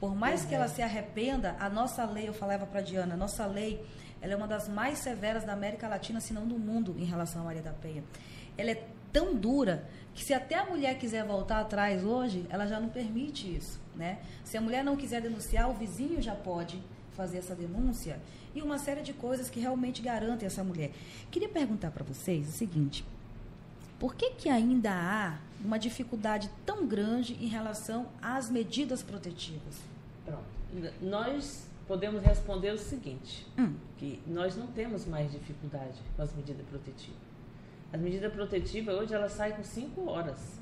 [0.00, 0.48] Por mais uhum.
[0.48, 3.84] que ela se arrependa, a nossa lei, eu falava para a Diana, a nossa lei,
[4.20, 7.42] ela é uma das mais severas da América Latina, se não do mundo, em relação
[7.42, 8.02] à Maria da Penha
[8.56, 12.80] ela é tão dura que se até a mulher quiser voltar atrás hoje, ela já
[12.80, 14.18] não permite isso, né?
[14.44, 18.20] Se a mulher não quiser denunciar, o vizinho já pode fazer essa denúncia
[18.54, 20.90] e uma série de coisas que realmente garantem essa mulher.
[21.30, 23.04] Queria perguntar para vocês o seguinte:
[23.98, 29.76] por que que ainda há uma dificuldade tão grande em relação às medidas protetivas?
[30.24, 30.44] Pronto.
[31.00, 33.74] Nós podemos responder o seguinte, hum.
[33.96, 37.26] que nós não temos mais dificuldade com as medidas protetivas.
[37.92, 40.60] A medida protetiva hoje ela sai com cinco horas.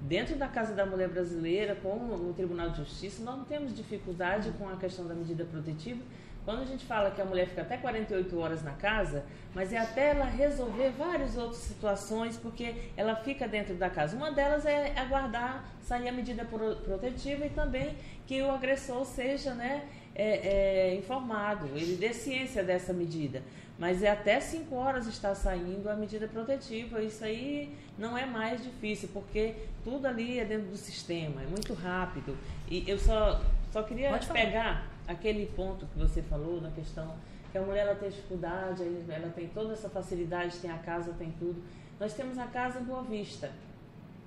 [0.00, 4.50] Dentro da Casa da Mulher Brasileira, com o Tribunal de Justiça, nós não temos dificuldade
[4.58, 6.00] com a questão da medida protetiva.
[6.44, 9.76] Quando a gente fala que a mulher fica até 48 horas na casa, mas é
[9.76, 14.16] até ela resolver várias outras situações, porque ela fica dentro da casa.
[14.16, 19.86] Uma delas é aguardar sair a medida protetiva e também que o agressor seja né,
[20.18, 23.40] é, é, informado, ele dê ciência dessa medida.
[23.78, 27.00] Mas é até 5 horas está saindo a medida protetiva.
[27.00, 29.54] Isso aí não é mais difícil, porque
[29.84, 32.36] tudo ali é dentro do sistema, é muito rápido.
[32.68, 33.40] E eu só,
[33.72, 37.14] só queria pegar aquele ponto que você falou na questão
[37.52, 41.32] que a mulher ela tem dificuldade, ela tem toda essa facilidade, tem a casa, tem
[41.38, 41.62] tudo.
[41.98, 43.50] Nós temos a casa em Boa Vista.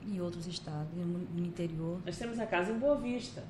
[0.08, 1.99] Em outros estados, no interior.
[2.04, 3.43] Nós temos a casa em Boa Vista.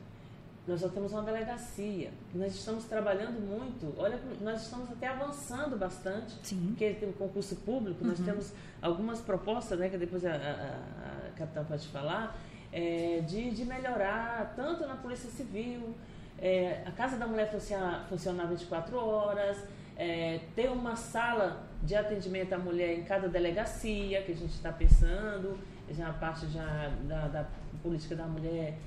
[0.67, 2.11] Nós já temos uma delegacia.
[2.35, 3.93] Nós estamos trabalhando muito.
[3.97, 6.35] Olha, nós estamos até avançando bastante.
[6.43, 6.67] Sim.
[6.67, 8.25] Porque tem o concurso público, nós uhum.
[8.25, 12.39] temos algumas propostas, né, que depois a, a, a capitã pode falar,
[12.71, 15.95] é, de, de melhorar tanto na Polícia Civil,
[16.39, 19.57] é, a Casa da Mulher funciona, funciona 24 horas,
[19.97, 24.71] é, ter uma sala de atendimento à mulher em cada delegacia, que a gente está
[24.71, 25.57] pensando,
[25.89, 27.47] já a parte já da, da
[27.83, 28.77] política da mulher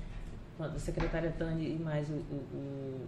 [0.59, 3.07] a secretária Tânia e mais o, o,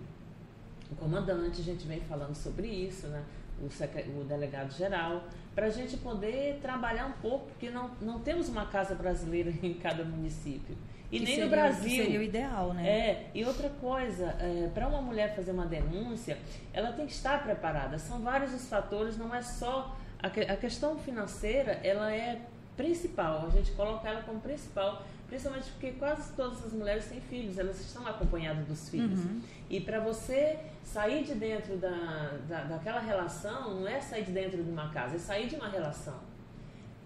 [0.92, 3.24] o, comandante, a gente vem falando sobre isso, né?
[3.62, 5.24] o, o delegado geral,
[5.56, 9.74] para a gente poder trabalhar um pouco, porque não, não temos uma casa brasileira em
[9.74, 10.78] cada município.
[11.10, 11.90] E que nem seria, no Brasil.
[11.90, 12.88] Que seria o ideal, né?
[12.88, 16.38] É, e outra coisa, é, para uma mulher fazer uma denúncia,
[16.74, 17.98] ela tem que estar preparada.
[17.98, 19.98] São vários os fatores, não é só.
[20.22, 22.42] A, a questão financeira, ela é
[22.76, 27.58] principal, a gente coloca ela como principal Principalmente porque quase todas as mulheres têm filhos,
[27.58, 29.20] elas estão acompanhadas dos filhos.
[29.20, 29.42] Uhum.
[29.70, 34.64] E para você sair de dentro da, da, daquela relação, não é sair de dentro
[34.64, 36.18] de uma casa, é sair de uma relação.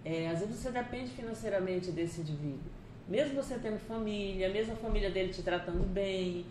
[0.04, 2.70] É, às vezes você depende financeiramente desse indivíduo.
[3.08, 6.46] Mesmo você tendo família, mesmo a família dele te tratando bem,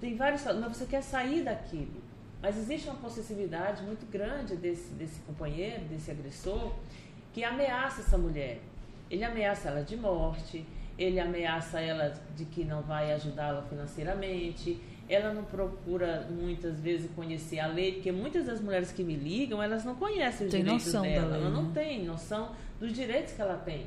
[0.00, 0.44] tem vários.
[0.44, 2.02] Mas você quer sair daquilo.
[2.42, 6.74] Mas existe uma possessividade muito grande desse, desse companheiro, desse agressor,
[7.32, 8.60] que ameaça essa mulher.
[9.10, 10.66] Ele ameaça ela de morte,
[10.98, 17.60] ele ameaça ela de que não vai ajudá-la financeiramente, ela não procura muitas vezes conhecer
[17.60, 20.92] a lei, porque muitas das mulheres que me ligam, elas não conhecem os tem direitos
[20.92, 21.70] dela, lei, ela não né?
[21.74, 23.86] tem noção dos direitos que ela tem.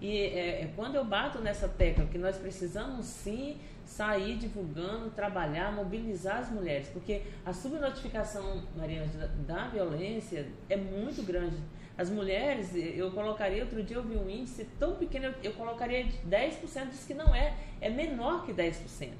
[0.00, 5.72] E é, é, quando eu bato nessa tecla que nós precisamos sim sair divulgando, trabalhar,
[5.72, 9.08] mobilizar as mulheres, porque a subnotificação, Mariana,
[9.46, 11.56] da violência é muito grande
[11.98, 16.90] as mulheres, eu colocaria, outro dia eu vi um índice tão pequeno, eu, colocaria 10%,
[16.90, 19.10] diz que não é, é menor que 10%.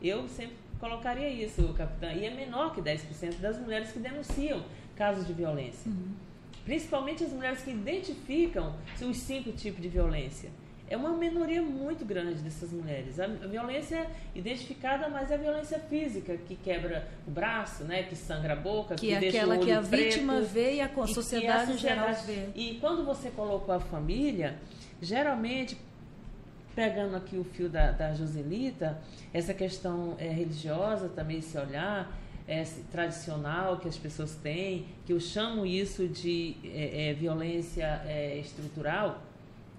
[0.00, 5.26] Eu sempre colocaria isso, capitã, e é menor que 10% das mulheres que denunciam casos
[5.26, 5.90] de violência.
[5.90, 6.12] Uhum.
[6.64, 10.50] Principalmente as mulheres que identificam os cinco tipos de violência
[10.92, 13.18] é uma minoria muito grande dessas mulheres.
[13.18, 18.52] A violência identificada, mas é a violência física, que quebra o braço, né, que sangra
[18.52, 20.80] a boca, que, que é deixa aquela o olho que a preto, vítima vê e
[20.82, 22.48] a, sociedade, e a sociedade geral vê.
[22.54, 24.58] E quando você colocou a família,
[25.00, 25.78] geralmente
[26.74, 29.00] pegando aqui o fio da, da Joselita,
[29.32, 32.14] essa questão é, religiosa também, esse olhar
[32.46, 38.36] é, tradicional que as pessoas têm, que eu chamo isso de é, é violência é,
[38.38, 39.31] estrutural,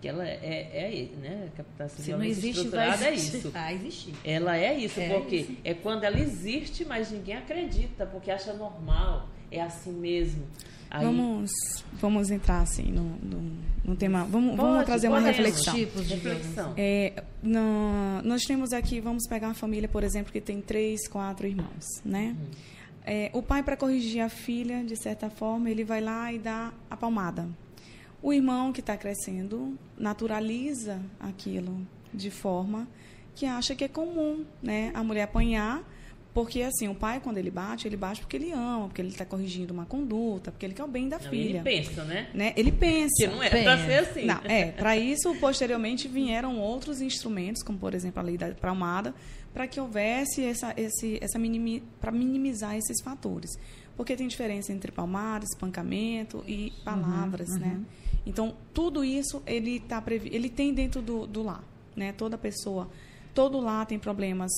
[0.04, 1.50] que ela é, é né?
[1.80, 3.50] Essa Se não existe, estruturada é isso.
[3.52, 4.14] Vai existir.
[4.26, 5.58] Ela é isso, é porque isso.
[5.64, 10.46] é quando ela existe, mas ninguém acredita, porque acha normal, é assim mesmo.
[10.92, 11.06] Aí...
[11.06, 11.52] Vamos,
[11.94, 13.52] vamos entrar assim no, no,
[13.86, 14.26] no tema.
[14.26, 15.74] Vamos, pode, vamos trazer uma reflexão.
[15.74, 16.74] Tipos de reflexão.
[16.76, 21.48] É, no, nós temos aqui, vamos pegar uma família, por exemplo, que tem três, quatro
[21.48, 22.36] irmãos, né?
[22.38, 22.48] Uhum.
[23.06, 26.74] É, o pai, para corrigir a filha, de certa forma, ele vai lá e dá
[26.90, 27.48] a palmada.
[28.24, 32.88] O irmão que está crescendo naturaliza aquilo de forma
[33.36, 34.92] que acha que é comum, né?
[34.96, 35.84] A mulher apanhar
[36.34, 39.24] porque, assim, o pai, quando ele bate, ele bate porque ele ama, porque ele está
[39.24, 41.62] corrigindo uma conduta, porque ele quer o bem da não, filha.
[41.64, 42.28] Ele pensa, né?
[42.34, 42.54] né?
[42.58, 43.14] Ele pensa.
[43.20, 44.26] Que não é para ser assim.
[44.26, 49.14] Não, é, para isso, posteriormente, vieram outros instrumentos, como, por exemplo, a lei da palmada,
[49.54, 53.52] para que houvesse essa, esse, essa minimi, para minimizar esses fatores.
[53.96, 57.74] Porque tem diferença entre palmada, espancamento e palavras, uhum, né?
[57.76, 57.86] Uhum.
[58.26, 61.64] Então, tudo isso, ele, tá previ ele tem dentro do, do lar,
[61.96, 62.14] né?
[62.14, 62.90] Toda pessoa,
[63.34, 64.52] todo lar tem problemas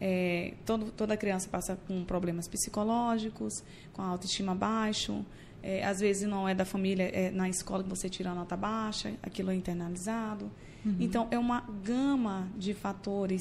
[0.00, 5.24] é, todo, toda criança passa com problemas psicológicos, com a autoestima baixo.
[5.62, 8.56] É, às vezes não é da família, é na escola que você tira a nota
[8.56, 10.50] baixa, aquilo é internalizado.
[10.84, 10.96] Uhum.
[11.00, 13.40] Então, é uma gama de fatores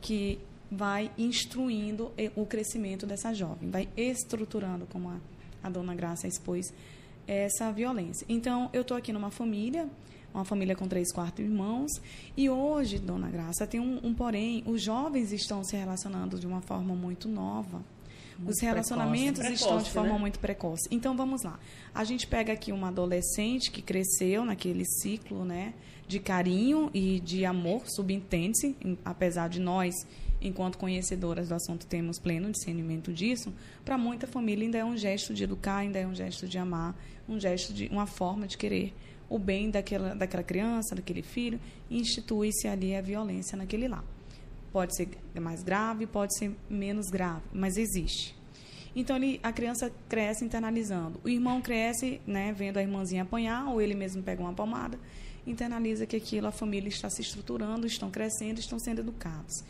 [0.00, 0.38] que
[0.70, 5.16] vai instruindo o crescimento dessa jovem, vai estruturando, como a,
[5.62, 6.72] a dona Graça expôs,
[7.30, 8.24] essa violência.
[8.28, 9.88] Então, eu estou aqui numa família
[10.32, 11.90] uma família com três, quatro irmãos.
[12.36, 16.60] E hoje, Dona Graça, tem um, um porém, os jovens estão se relacionando de uma
[16.60, 17.82] forma muito nova.
[18.38, 20.18] Muito os relacionamentos precoce, estão de forma né?
[20.18, 20.88] muito precoce.
[20.90, 21.58] Então vamos lá.
[21.94, 25.74] A gente pega aqui uma adolescente que cresceu naquele ciclo, né,
[26.08, 29.94] de carinho e de amor, subentende-se, apesar de nós,
[30.40, 33.52] enquanto conhecedoras do assunto, temos pleno discernimento disso.
[33.84, 36.94] Para muita família ainda é um gesto de educar, ainda é um gesto de amar,
[37.28, 38.94] um gesto de uma forma de querer
[39.28, 44.02] o bem daquela, daquela criança, daquele filho, institui-se ali a violência naquele lá.
[44.72, 45.08] Pode ser
[45.40, 48.34] mais grave, pode ser menos grave, mas existe.
[48.94, 51.20] Então ele, a criança cresce internalizando.
[51.24, 54.98] O irmão cresce, né, vendo a irmãzinha apanhar, ou ele mesmo pega uma palmada,
[55.46, 59.62] internaliza que aquilo a família está se estruturando, estão crescendo, estão sendo educados.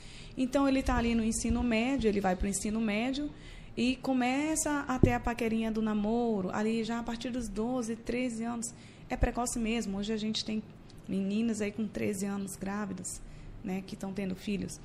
[0.42, 3.28] Então ele está ali no ensino médio, ele vai para o ensino médio
[3.76, 8.44] e começa a ter a paquerinha do namoro, ali já a partir dos 12, 13
[8.44, 8.74] anos
[9.10, 9.98] é precoce mesmo.
[9.98, 10.62] Hoje a gente tem
[11.06, 13.20] meninas aí com 13 anos grávidas,
[13.62, 14.80] né, que estão tendo filhos.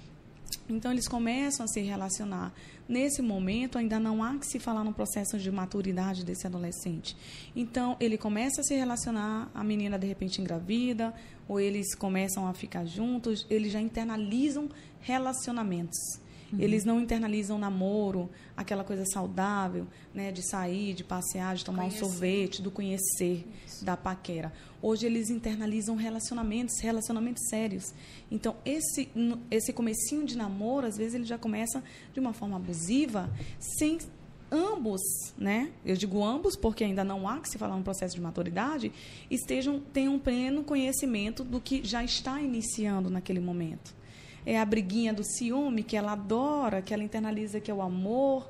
[0.68, 2.54] Então eles começam a se relacionar.
[2.88, 7.16] Nesse momento ainda não há que se falar no processo de maturidade desse adolescente.
[7.56, 11.14] Então ele começa a se relacionar, a menina de repente engravida,
[11.48, 16.00] ou eles começam a ficar juntos, eles já internalizam relacionamentos.
[16.52, 16.60] Uhum.
[16.60, 22.04] Eles não internalizam namoro, aquela coisa saudável, né, de sair, de passear, de tomar conhecer.
[22.04, 23.86] um sorvete, do conhecer, Isso.
[23.86, 24.52] da paquera.
[24.82, 27.94] Hoje eles internalizam relacionamentos, relacionamentos sérios.
[28.32, 29.10] Então, esse
[29.50, 31.84] esse comecinho de namoro, às vezes ele já começa
[32.14, 34.00] de uma forma abusiva, sem
[34.52, 35.02] ambos,
[35.38, 35.72] né?
[35.86, 38.92] Eu digo ambos porque ainda não há que se falar um processo de maturidade,
[39.30, 43.96] estejam tenham pleno conhecimento do que já está iniciando naquele momento
[44.46, 48.50] é a briguinha do ciúme que ela adora, que ela internaliza que é o amor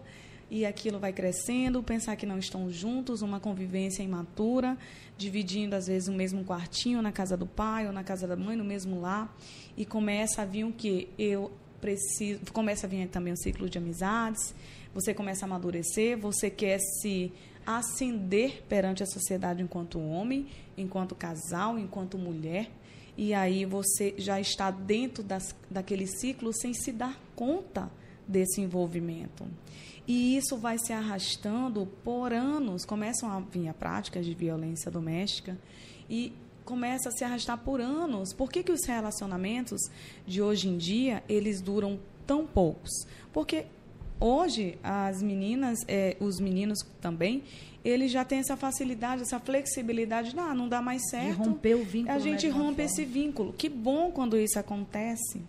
[0.50, 4.78] e aquilo vai crescendo, pensar que não estão juntos, uma convivência imatura,
[5.18, 8.56] dividindo às vezes o mesmo quartinho na casa do pai ou na casa da mãe,
[8.56, 9.36] no mesmo lar,
[9.76, 13.78] e começa a vir o que eu preciso, começa a vir também um ciclo de
[13.78, 14.54] amizades,
[14.94, 17.32] você começa a amadurecer, você quer se
[17.66, 22.70] ascender perante a sociedade enquanto homem, enquanto casal, enquanto mulher.
[23.18, 27.90] E aí você já está dentro das, daquele ciclo sem se dar conta
[28.28, 29.46] desse envolvimento.
[30.08, 32.86] E isso vai se arrastando por anos.
[32.86, 35.58] Começam a vir a práticas de violência doméstica
[36.10, 36.32] e
[36.63, 38.34] começa a se arrastar por anos.
[38.34, 39.82] Por que, que os relacionamentos
[40.26, 42.91] de hoje em dia eles duram tão poucos?
[43.34, 43.65] Porque
[44.20, 47.44] hoje as meninas, é, os meninos também,
[47.84, 50.36] ele já tem essa facilidade, essa flexibilidade.
[50.36, 51.44] Não, não dá mais certo.
[51.44, 52.15] De romper o vínculo.
[52.15, 53.54] A gente rompe esse vínculo.
[53.54, 55.41] Que bom quando isso acontece.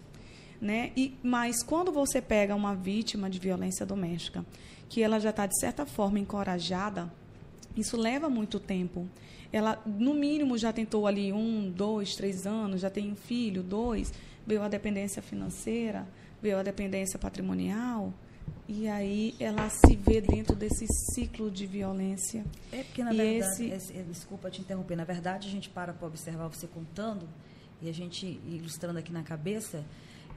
[0.60, 0.92] Né?
[0.96, 4.44] E, mas quando você pega uma vítima de violência doméstica,
[4.88, 7.12] que ela já está, de certa forma, encorajada,
[7.76, 9.06] isso leva muito tempo.
[9.52, 14.12] Ela, no mínimo, já tentou ali um, dois, três anos, já tem um filho, dois,
[14.46, 16.06] veio a dependência financeira,
[16.40, 18.12] veio a dependência patrimonial
[18.68, 22.44] e aí ela se vê dentro desse ciclo de violência.
[22.72, 23.92] É porque, na e verdade, esse...
[24.02, 27.28] desculpa te interromper, na verdade a gente para para observar você contando
[27.80, 29.84] e a gente ilustrando aqui na cabeça,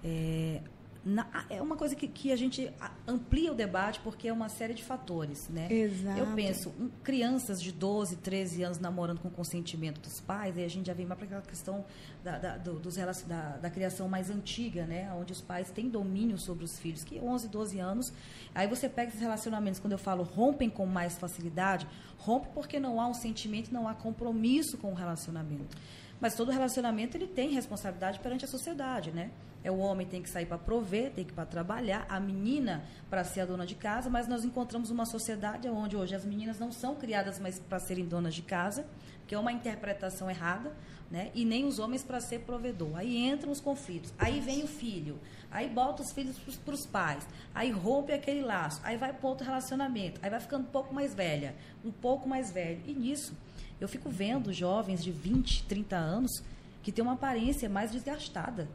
[0.03, 0.61] é,
[1.03, 2.71] na, é uma coisa que, que a gente
[3.07, 5.71] amplia o debate porque é uma série de fatores, né?
[5.71, 6.19] Exato.
[6.19, 10.69] Eu penso, um, crianças de 12, 13 anos namorando com consentimento dos pais, aí a
[10.69, 11.85] gente já vem mais para aquela questão
[12.23, 15.11] da, da, do, dos, da, da, criação mais antiga, né?
[15.13, 18.13] Onde os pais têm domínio sobre os filhos, que 11, 12 anos.
[18.53, 21.87] Aí você pega esses relacionamentos, quando eu falo rompem com mais facilidade,
[22.17, 25.77] rompe porque não há um sentimento, não há compromisso com o relacionamento.
[26.19, 29.31] Mas todo relacionamento ele tem responsabilidade perante a sociedade, né?
[29.63, 32.83] É o homem tem que sair para prover, tem que ir para trabalhar, a menina
[33.09, 36.59] para ser a dona de casa, mas nós encontramos uma sociedade onde hoje as meninas
[36.59, 38.85] não são criadas mais para serem donas de casa,
[39.27, 40.73] que é uma interpretação errada,
[41.11, 41.29] né?
[41.35, 42.95] E nem os homens para ser provedor.
[42.95, 44.13] Aí entram os conflitos.
[44.17, 45.19] Aí vem o filho.
[45.51, 47.27] Aí bota os filhos para os pais.
[47.53, 48.79] Aí rompe aquele laço.
[48.83, 50.19] Aí vai para outro relacionamento.
[50.23, 52.81] Aí vai ficando um pouco mais velha, um pouco mais velho.
[52.85, 53.35] E nisso,
[53.81, 56.43] eu fico vendo jovens de 20, 30 anos
[56.81, 58.67] que têm uma aparência mais desgastada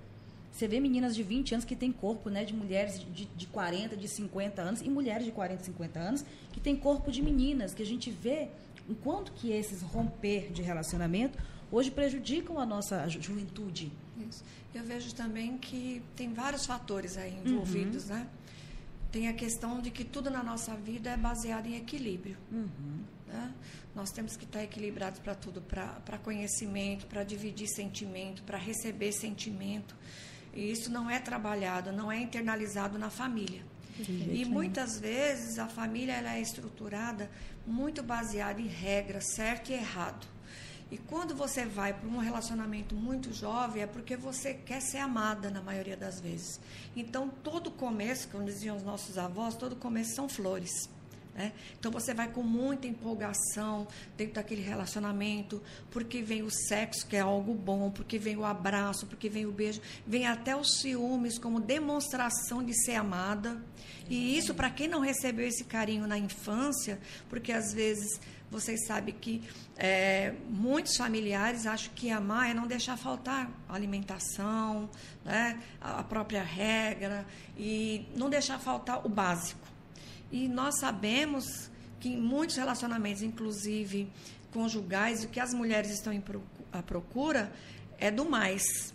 [0.55, 3.96] você vê meninas de 20 anos que têm corpo né, de mulheres de, de 40,
[3.96, 7.82] de 50 anos, e mulheres de 40, 50 anos que têm corpo de meninas, que
[7.82, 8.48] a gente vê
[8.88, 11.36] enquanto que esses romper de relacionamento
[11.72, 13.90] hoje prejudicam a nossa juventude.
[14.28, 14.44] Isso.
[14.72, 18.14] Eu vejo também que tem vários fatores aí envolvidos, uhum.
[18.16, 18.28] né?
[19.11, 22.36] Tem a questão de que tudo na nossa vida é baseado em equilíbrio.
[22.50, 23.00] Uhum.
[23.26, 23.52] Né?
[23.94, 29.94] Nós temos que estar equilibrados para tudo, para conhecimento, para dividir sentimento, para receber sentimento.
[30.55, 33.62] E isso não é trabalhado, não é internalizado na família.
[33.98, 37.30] E muitas vezes a família ela é estruturada
[37.66, 40.26] muito baseada em regras, certo e errado.
[40.90, 45.50] E quando você vai para um relacionamento muito jovem, é porque você quer ser amada
[45.50, 46.61] na maioria das vezes.
[46.94, 50.88] Então, todo começo, como diziam os nossos avós, todo começo são flores.
[51.35, 51.53] Né?
[51.78, 55.61] Então você vai com muita empolgação dentro daquele relacionamento,
[55.91, 59.53] porque vem o sexo, que é algo bom, porque vem o abraço, porque vem o
[59.53, 63.61] beijo, vem até os ciúmes como demonstração de ser amada.
[64.09, 68.20] E isso, para quem não recebeu esse carinho na infância, porque às vezes
[68.51, 69.43] vocês sabem que
[69.76, 74.89] é, muitos familiares acham que amar é não deixar faltar alimentação,
[75.24, 77.26] né, a própria regra,
[77.59, 79.63] e não deixar faltar o básico.
[80.35, 81.70] E nós sabemos
[82.01, 84.11] que em muitos relacionamentos, inclusive
[84.53, 86.12] conjugais, o que as mulheres estão
[86.72, 87.53] à procura
[88.01, 88.93] é do mais.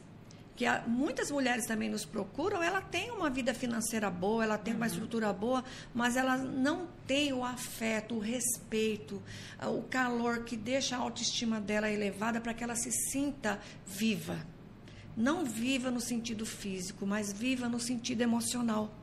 [0.57, 4.73] Que há, muitas mulheres também nos procuram, ela tem uma vida financeira boa, ela tem
[4.73, 4.81] uhum.
[4.81, 5.63] uma estrutura boa,
[5.93, 9.23] mas ela não tem o afeto, o respeito,
[9.63, 14.45] o calor que deixa a autoestima dela elevada para que ela se sinta viva.
[15.15, 18.93] Não viva no sentido físico, mas viva no sentido emocional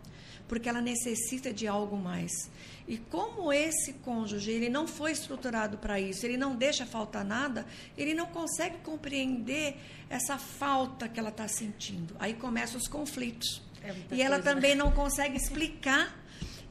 [0.49, 2.51] porque ela necessita de algo mais.
[2.89, 7.67] E como esse cônjuge ele não foi estruturado para isso, ele não deixa faltar nada,
[7.97, 9.77] ele não consegue compreender
[10.09, 12.15] essa falta que ela está sentindo.
[12.19, 13.61] Aí começam os conflitos.
[13.83, 14.55] É e ela coisa, né?
[14.55, 14.83] também né?
[14.85, 16.17] não consegue explicar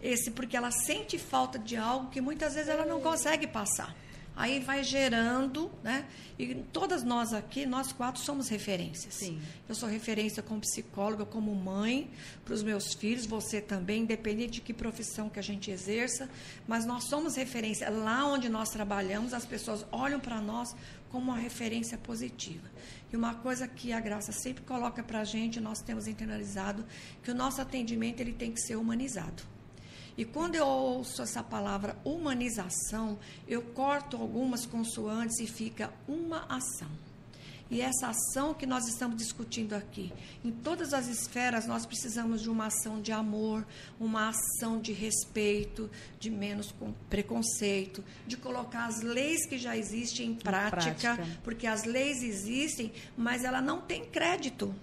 [0.02, 3.96] esse, porque ela sente falta de algo que muitas vezes ela não consegue passar.
[4.36, 6.06] Aí vai gerando, né?
[6.38, 9.14] E todas nós aqui, nós quatro somos referências.
[9.14, 9.42] Sim.
[9.68, 12.12] Eu sou referência como psicóloga, como mãe
[12.44, 16.30] para os meus filhos, você também, independente de que profissão que a gente exerça,
[16.68, 17.90] mas nós somos referência.
[17.90, 20.76] Lá onde nós trabalhamos, as pessoas olham para nós
[21.10, 22.70] como uma referência positiva.
[23.14, 26.84] E uma coisa que a Graça sempre coloca para a gente, nós temos internalizado,
[27.24, 29.55] que o nosso atendimento ele tem que ser humanizado.
[30.18, 36.90] E quando eu ouço essa palavra humanização, eu corto algumas consoantes e fica uma ação.
[37.70, 40.14] E essa ação que nós estamos discutindo aqui,
[40.44, 43.66] em todas as esferas, nós precisamos de uma ação de amor,
[44.00, 45.90] uma ação de respeito,
[46.20, 46.74] de menos
[47.10, 51.40] preconceito, de colocar as leis que já existem em prática, em prática.
[51.44, 54.74] porque as leis existem, mas ela não tem crédito.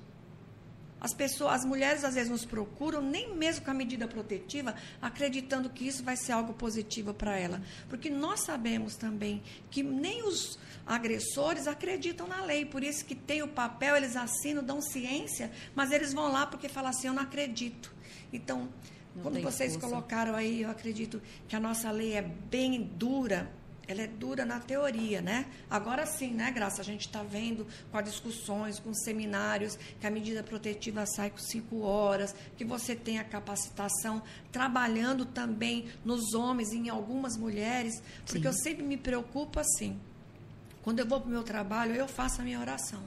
[1.03, 5.69] As pessoas, as mulheres às vezes nos procuram nem mesmo com a medida protetiva, acreditando
[5.69, 10.57] que isso vai ser algo positivo para ela, porque nós sabemos também que nem os
[10.87, 15.91] agressores acreditam na lei, por isso que tem o papel, eles assinam, dão ciência, mas
[15.91, 17.93] eles vão lá porque falam assim, eu não acredito.
[18.33, 18.69] Então,
[19.17, 19.89] não quando vocês força.
[19.89, 23.51] colocaram aí, eu acredito que a nossa lei é bem dura,
[23.87, 25.47] ela é dura na teoria, né?
[25.69, 26.81] Agora sim, né, Graça?
[26.81, 31.31] A gente está vendo com as discussões, com os seminários, que a medida protetiva sai
[31.31, 37.37] com cinco horas, que você tem a capacitação, trabalhando também nos homens e em algumas
[37.37, 38.47] mulheres, porque sim.
[38.47, 39.99] eu sempre me preocupo assim.
[40.83, 43.03] Quando eu vou para o meu trabalho, eu faço a minha oração.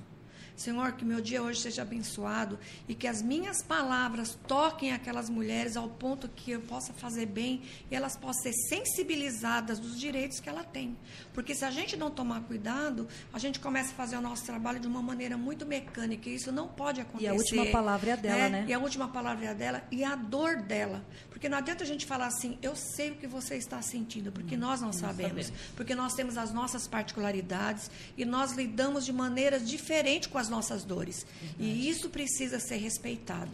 [0.55, 5.75] Senhor, que meu dia hoje seja abençoado e que as minhas palavras toquem aquelas mulheres
[5.75, 10.47] ao ponto que eu possa fazer bem e elas possam ser sensibilizadas dos direitos que
[10.47, 10.95] ela tem.
[11.33, 14.79] Porque se a gente não tomar cuidado, a gente começa a fazer o nosso trabalho
[14.79, 17.25] de uma maneira muito mecânica e isso não pode acontecer.
[17.25, 18.49] E a última palavra é dela, né?
[18.49, 18.65] né?
[18.67, 21.03] E a última palavra é dela e a dor dela.
[21.29, 24.55] Porque não adianta a gente falar assim, eu sei o que você está sentindo, porque
[24.55, 25.47] nós não, não sabemos.
[25.47, 25.73] sabemos.
[25.75, 30.83] Porque nós temos as nossas particularidades e nós lidamos de maneiras diferentes com as nossas
[30.83, 31.25] dores.
[31.39, 31.63] Verdade.
[31.63, 33.51] E isso precisa ser respeitado.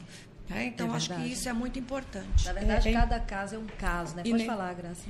[0.49, 2.45] É, então, é acho que isso é muito importante.
[2.45, 4.23] Na verdade, é, cada caso é um caso, né?
[4.23, 5.09] Pode falar, Graça.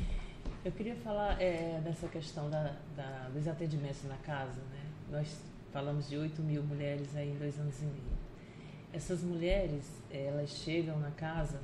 [0.64, 4.62] Eu queria falar é, dessa questão da, da, dos atendimentos na casa.
[4.72, 4.82] Né?
[5.12, 5.28] Nós
[5.74, 8.22] falamos de 8 mil mulheres aí em dois anos e meio.
[8.94, 11.60] Essas mulheres, elas chegam na casa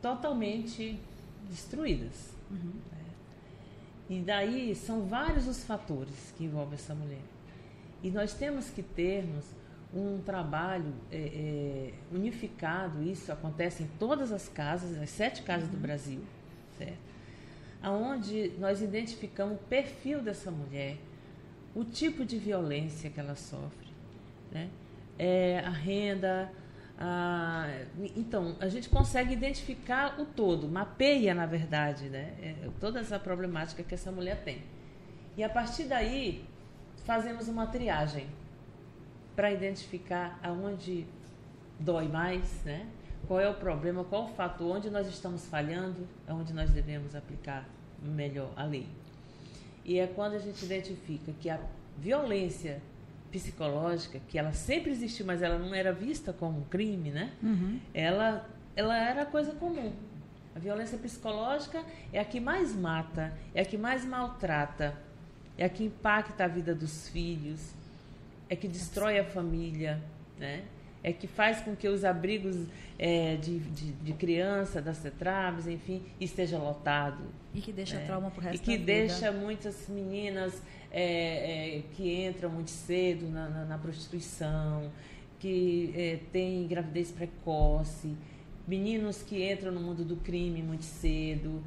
[0.00, 1.00] totalmente
[1.48, 2.32] destruídas.
[2.50, 2.72] Uhum.
[2.92, 2.98] Né?
[4.08, 7.22] E daí são vários os fatores que envolvem essa mulher.
[8.02, 9.44] E nós temos que termos
[9.92, 15.74] um trabalho é, é, unificado, isso acontece em todas as casas, as sete casas uhum.
[15.74, 16.20] do Brasil,
[16.78, 17.10] certo?
[17.82, 20.96] Aonde nós identificamos o perfil dessa mulher,
[21.74, 23.88] o tipo de violência que ela sofre,
[24.52, 24.68] né?
[25.18, 26.50] É, a renda,
[26.98, 27.68] a,
[28.16, 32.34] então a gente consegue identificar o todo, mapeia na verdade, né?
[32.40, 34.62] É, toda essa problemática que essa mulher tem.
[35.36, 36.44] E a partir daí
[37.04, 38.26] fazemos uma triagem
[39.34, 41.06] para identificar aonde
[41.78, 42.86] dói mais, né?
[43.26, 47.66] Qual é o problema, qual o fator, onde nós estamos falhando, aonde nós devemos aplicar
[48.02, 48.86] melhor a lei.
[49.84, 51.58] E é quando a gente identifica que a
[51.98, 52.80] violência
[53.30, 57.32] psicológica, que ela sempre existiu, mas ela não era vista como um crime, né?
[57.42, 57.78] Uhum.
[57.94, 59.92] Ela, ela era coisa comum.
[60.54, 64.94] A violência psicológica é a que mais mata, é a que mais maltrata,
[65.60, 67.60] é a que impacta a vida dos filhos,
[68.48, 70.02] é que destrói a família,
[70.38, 70.64] né?
[71.02, 72.66] é que faz com que os abrigos
[72.98, 77.24] é, de, de, de, criança, das tetraves, enfim, esteja lotado.
[77.54, 78.06] E que deixa né?
[78.06, 83.28] trauma para o resto E que deixa muitas meninas é, é, que entram muito cedo
[83.28, 84.90] na, na, na prostituição,
[85.38, 88.14] que é, têm gravidez precoce,
[88.66, 91.62] meninos que entram no mundo do crime muito cedo,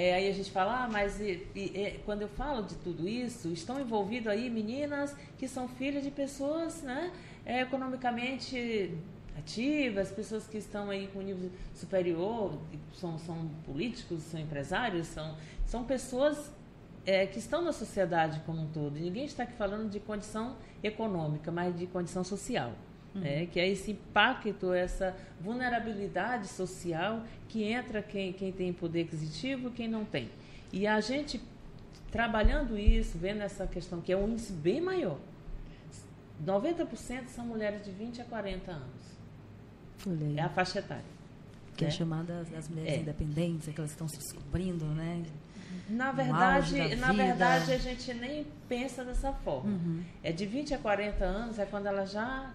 [0.00, 3.48] é, aí a gente fala, ah, mas e, e, quando eu falo de tudo isso,
[3.48, 7.10] estão envolvidos aí meninas que são filhas de pessoas né,
[7.44, 8.94] é, economicamente
[9.36, 12.56] ativas, pessoas que estão aí com nível superior,
[12.94, 15.36] são, são políticos, são empresários, são,
[15.66, 16.48] são pessoas
[17.04, 19.00] é, que estão na sociedade como um todo.
[19.00, 22.70] Ninguém está aqui falando de condição econômica, mas de condição social.
[23.18, 23.24] Uhum.
[23.24, 29.68] É, que é esse impacto, essa vulnerabilidade social que entra quem, quem tem poder aquisitivo
[29.68, 30.30] e quem não tem.
[30.72, 31.40] E a gente,
[32.10, 35.18] trabalhando isso, vendo essa questão, que é um índice bem maior,
[36.44, 39.18] 90% são mulheres de 20 a 40 anos.
[40.36, 41.18] É a faixa etária.
[41.76, 42.96] Que é, é chamada das mulheres é.
[42.98, 45.24] independentes, é que elas estão se descobrindo, né?
[45.88, 49.70] Na verdade, na verdade, a gente nem pensa dessa forma.
[49.70, 50.02] Uhum.
[50.22, 52.50] É de 20 a 40 anos, é quando ela já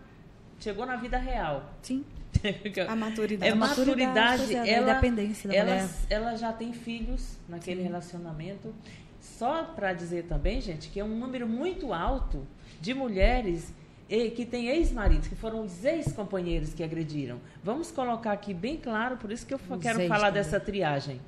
[0.63, 1.69] chegou na vida real.
[1.81, 2.05] Sim.
[2.87, 3.49] a maturidade.
[3.49, 7.87] É, a maturidade, é, ela, independência da ela, ela já tem filhos naquele Sim.
[7.87, 8.73] relacionamento.
[9.19, 12.45] Só para dizer também, gente, que é um número muito alto
[12.79, 13.73] de mulheres
[14.35, 17.39] que têm ex-maridos, que foram os ex-companheiros que agrediram.
[17.63, 20.33] Vamos colocar aqui bem claro, por isso que eu os quero falar também.
[20.33, 21.19] dessa triagem.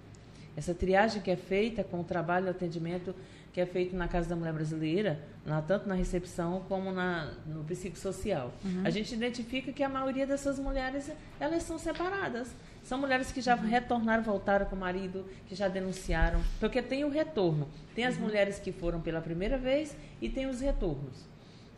[0.55, 3.15] Essa triagem que é feita com o trabalho de atendimento
[3.55, 7.63] que é feito na Casa da Mulher Brasileira, lá, tanto na recepção como na, no
[7.63, 8.51] psicossocial.
[8.61, 8.81] Uhum.
[8.83, 12.53] A gente identifica que a maioria dessas mulheres, elas são separadas.
[12.83, 13.65] São mulheres que já uhum.
[13.65, 16.41] retornaram, voltaram com o marido, que já denunciaram.
[16.59, 17.69] Porque tem o retorno.
[17.95, 18.23] Tem as uhum.
[18.23, 21.25] mulheres que foram pela primeira vez e tem os retornos.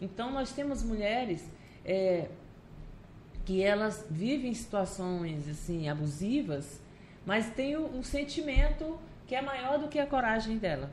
[0.01, 1.47] Então, nós temos mulheres
[1.85, 2.27] é,
[3.45, 6.81] que elas vivem situações assim abusivas,
[7.23, 10.89] mas tem um sentimento que é maior do que a coragem dela.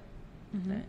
[0.55, 0.61] Uhum.
[0.61, 0.85] Né?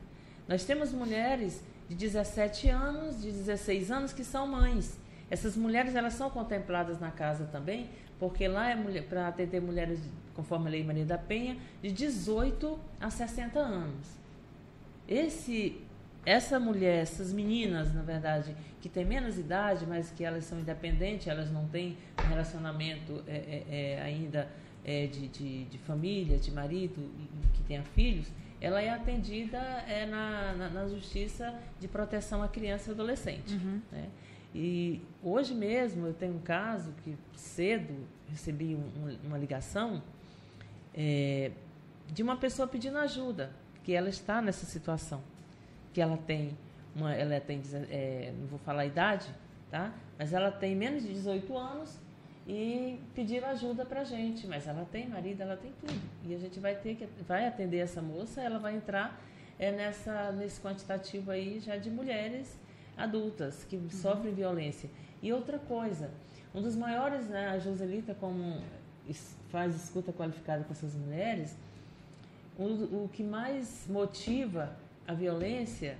[0.47, 4.97] Nós temos mulheres de 17 anos, de 16 anos que são mães.
[5.29, 7.89] Essas mulheres elas são contempladas na casa também,
[8.19, 9.99] porque lá é para atender mulheres,
[10.35, 14.07] conforme a Lei Maria da Penha, de 18 a 60 anos.
[15.07, 15.81] Esse,
[16.25, 21.27] essa mulher, essas meninas, na verdade, que têm menos idade, mas que elas são independentes,
[21.27, 24.47] elas não têm um relacionamento é, é, ainda
[24.83, 27.11] é, de, de, de, família, de marido,
[27.53, 28.27] que tenha filhos,
[28.65, 33.53] ela é atendida é, na, na, na, Justiça de Proteção à Criança e Adolescente.
[33.53, 33.79] Uhum.
[33.91, 34.09] Né?
[34.55, 37.93] E hoje mesmo eu tenho um caso que cedo
[38.27, 40.01] recebi um, uma ligação
[40.95, 41.51] é,
[42.07, 43.51] de uma pessoa pedindo ajuda,
[43.83, 45.21] que ela está nessa situação,
[45.93, 46.57] que ela tem
[46.95, 47.61] uma, ela tem,
[47.91, 49.27] é, não vou falar a idade,
[49.69, 49.93] tá?
[50.17, 51.99] Mas ela tem menos de 18 anos
[52.47, 54.47] e pediram ajuda para a gente.
[54.47, 55.99] Mas ela tem marido, ela tem tudo.
[56.23, 59.19] E a gente vai ter que vai atender essa moça, ela vai entrar
[59.57, 62.57] é, nessa, nesse quantitativo aí já de mulheres
[62.97, 63.89] adultas que uhum.
[63.89, 64.89] sofrem violência.
[65.21, 66.11] E outra coisa,
[66.53, 68.61] um dos maiores, né, a Joselita, como
[69.49, 71.55] faz escuta qualificada com essas mulheres,
[72.57, 74.75] o, o que mais motiva
[75.07, 75.97] a violência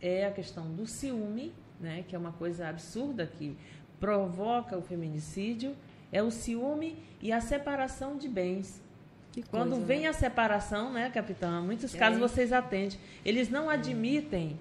[0.00, 3.56] é a questão do ciúme, né, que é uma coisa absurda que
[4.04, 5.74] provoca o feminicídio,
[6.12, 8.82] é o ciúme e a separação de bens.
[9.50, 10.08] Quando coisa, vem né?
[10.08, 11.62] a separação, né, capitão?
[11.62, 11.98] Em muitos é.
[11.98, 12.98] casos vocês atendem.
[13.24, 14.58] Eles não admitem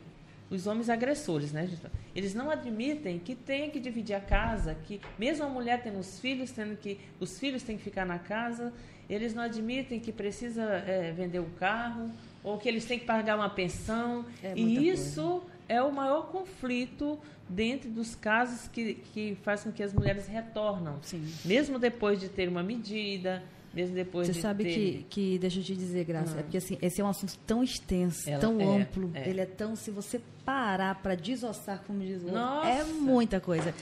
[0.50, 1.70] os homens agressores, né?
[2.16, 6.20] Eles não admitem que tem que dividir a casa, que mesmo a mulher tendo os
[6.20, 8.72] filhos, tendo que os filhos têm que ficar na casa,
[9.10, 12.10] eles não admitem que precisa é, vender o carro
[12.44, 14.26] ou que eles têm que pagar uma pensão.
[14.42, 15.53] É e isso coisa.
[15.74, 17.20] É o maior conflito
[17.50, 21.26] dentro dos casos que, que faz com que as mulheres retornam, Sim.
[21.44, 23.44] mesmo depois de ter uma medida,
[23.74, 24.74] mesmo depois Você de sabe ter...
[24.74, 27.64] que, que, deixa eu te dizer, Graça, é porque assim, esse é um assunto tão
[27.64, 29.30] extenso, Ela, tão é, amplo, é.
[29.30, 33.74] ele é tão, se você parar para desossar, como diz o outro, é muita coisa.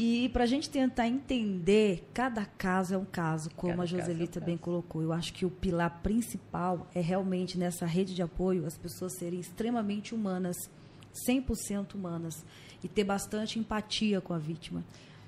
[0.00, 4.38] E para a gente tentar entender, cada caso é um caso, como cada a Joselita
[4.38, 5.02] é um bem colocou.
[5.02, 9.40] Eu acho que o pilar principal é realmente nessa rede de apoio as pessoas serem
[9.40, 10.56] extremamente humanas,
[11.28, 12.44] 100% humanas,
[12.82, 14.84] e ter bastante empatia com a vítima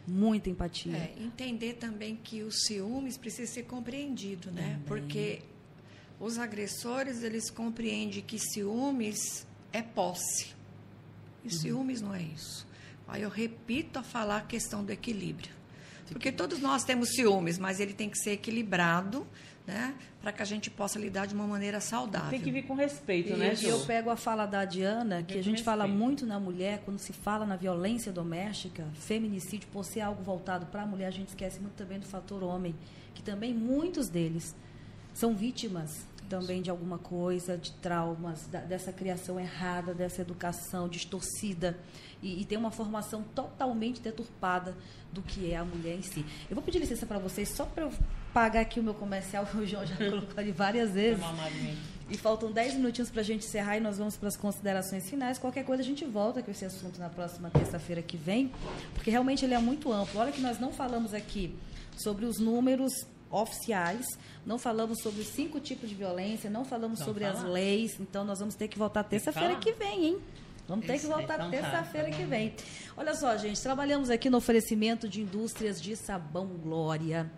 [0.07, 0.97] muita empatia.
[0.97, 4.63] É, entender também que os ciúmes precisa ser compreendido, né?
[4.63, 4.83] Também.
[4.87, 5.43] Porque
[6.19, 10.55] os agressores, eles compreendem que ciúmes é posse.
[11.45, 11.51] E uhum.
[11.51, 12.67] ciúmes não é isso.
[13.07, 15.61] Aí eu repito a falar a questão do equilíbrio.
[16.11, 19.25] Porque todos nós temos ciúmes, mas ele tem que ser equilibrado
[19.71, 19.95] né?
[20.21, 22.31] Para que a gente possa lidar de uma maneira saudável.
[22.31, 25.39] Tem que vir com respeito, né, e né, eu pego a fala da Diana, que
[25.39, 30.01] a gente fala muito na mulher, quando se fala na violência doméstica, feminicídio, por ser
[30.01, 32.75] algo voltado para a mulher, a gente esquece muito também do fator homem,
[33.15, 34.55] que também muitos deles
[35.15, 41.77] são vítimas também de alguma coisa, de traumas, da, dessa criação errada, dessa educação distorcida
[42.23, 44.77] e, e tem uma formação totalmente deturpada
[45.13, 46.25] do que é a mulher em si.
[46.49, 47.93] Eu vou pedir licença para vocês só para eu
[48.33, 51.23] pagar aqui o meu comercial, que o João já colocou ali várias vezes.
[52.09, 55.39] E faltam 10 minutinhos para a gente encerrar e nós vamos para as considerações finais.
[55.39, 58.51] Qualquer coisa a gente volta com esse assunto na próxima terça-feira que vem,
[58.95, 60.19] porque realmente ele é muito amplo.
[60.19, 61.55] Olha que nós não falamos aqui
[61.97, 62.93] sobre os números
[63.31, 64.07] oficiais,
[64.45, 67.39] não falamos sobre os cinco tipos de violência, não falamos não sobre fala.
[67.39, 70.19] as leis, então nós vamos ter que voltar terça-feira que vem, hein?
[70.67, 72.55] Vamos ter que voltar então, terça-feira tá, que vem.
[72.97, 77.29] Olha só, gente, trabalhamos aqui no oferecimento de indústrias de sabão Glória.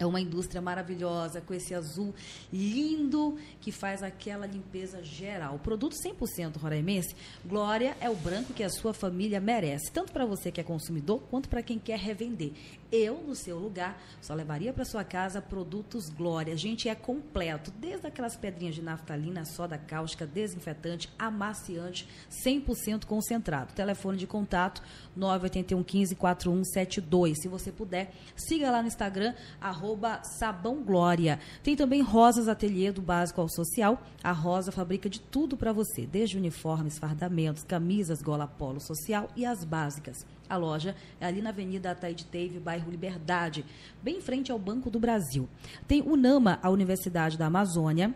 [0.00, 2.14] É uma indústria maravilhosa, com esse azul
[2.50, 5.58] lindo que faz aquela limpeza geral.
[5.58, 10.50] Produto 100% roraimense, Glória é o branco que a sua família merece, tanto para você
[10.50, 12.52] que é consumidor, quanto para quem quer revender.
[12.90, 16.56] Eu, no seu lugar, só levaria para sua casa produtos Glória.
[16.56, 22.08] Gente, é completo, desde aquelas pedrinhas de naftalina, soda cáustica, desinfetante, amaciante,
[22.42, 23.74] 100% concentrado.
[23.74, 24.82] Telefone de contato
[25.14, 27.42] 981 15 4172.
[27.42, 29.89] Se você puder, siga lá no Instagram, arroba
[30.22, 31.38] Sabão Glória.
[31.62, 34.02] Tem também Rosas Ateliê, do básico ao social.
[34.22, 39.46] A Rosa fabrica de tudo para você, desde uniformes, fardamentos, camisas, gola polo social e
[39.46, 40.26] as básicas.
[40.48, 43.64] A loja é ali na Avenida Ataíde Teve, bairro Liberdade,
[44.02, 45.48] bem em frente ao Banco do Brasil.
[45.86, 48.14] Tem o NAMA, a Universidade da Amazônia,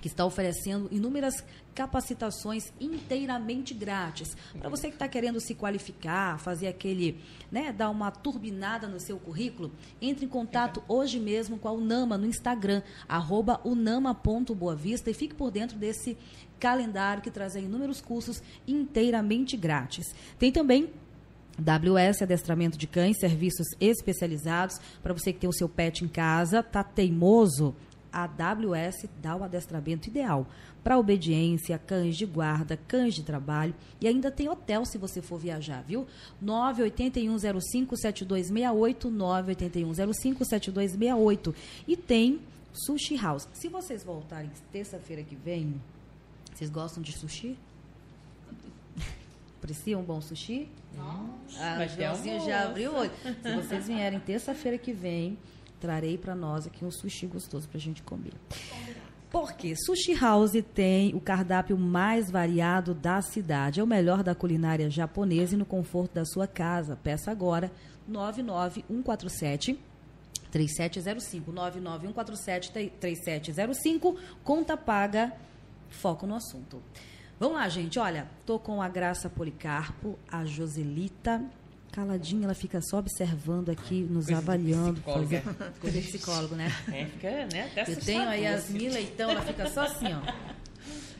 [0.00, 1.44] que está oferecendo inúmeras
[1.74, 4.36] capacitações inteiramente grátis.
[4.58, 7.20] Para você que está querendo se qualificar, fazer aquele,
[7.50, 9.70] né, dar uma turbinada no seu currículo,
[10.00, 15.50] entre em contato hoje mesmo com a Unama no Instagram, arroba unama.boavista e fique por
[15.50, 16.16] dentro desse
[16.58, 20.14] calendário que traz inúmeros cursos inteiramente grátis.
[20.38, 20.90] Tem também
[21.58, 24.78] WS, adestramento de cães, serviços especializados.
[25.02, 27.74] Para você que tem o seu pet em casa, tá teimoso,
[28.16, 30.48] a AWS dá o adestramento ideal
[30.82, 35.38] para obediência, cães de guarda, cães de trabalho e ainda tem hotel se você for
[35.38, 36.06] viajar, viu?
[36.42, 41.54] 981057268, 981057268
[41.86, 42.40] e tem
[42.72, 43.46] Sushi House.
[43.52, 45.78] Se vocês voltarem terça-feira que vem,
[46.54, 47.58] vocês gostam de sushi?
[49.58, 50.70] Aprecia um bom sushi?
[50.96, 53.10] Nossa, a Joãozinho já abriu o olho.
[53.42, 55.36] Se vocês vierem terça-feira que vem,
[55.86, 58.32] trarei para nós aqui um sushi gostoso para a gente comer.
[59.30, 63.78] Porque Sushi House tem o cardápio mais variado da cidade.
[63.78, 66.96] É o melhor da culinária japonesa e no conforto da sua casa.
[66.96, 67.70] Peça agora
[68.08, 69.78] 99147
[70.50, 75.32] 3705 99147 3705 conta paga
[75.88, 76.82] foco no assunto.
[77.38, 77.96] Vamos lá, gente.
[77.98, 81.44] Olha, tô com a Graça Policarpo, a Joselita
[81.96, 84.92] caladinha, ela fica só observando aqui, nos Coisa de avaliando.
[85.00, 85.40] psicóloga.
[85.40, 85.72] Fazer...
[85.80, 86.70] Coisa de psicólogo, né?
[86.92, 87.70] É, fica, né?
[87.72, 90.20] Até Eu tenho a Yasmin Leitão, ela fica só assim, ó.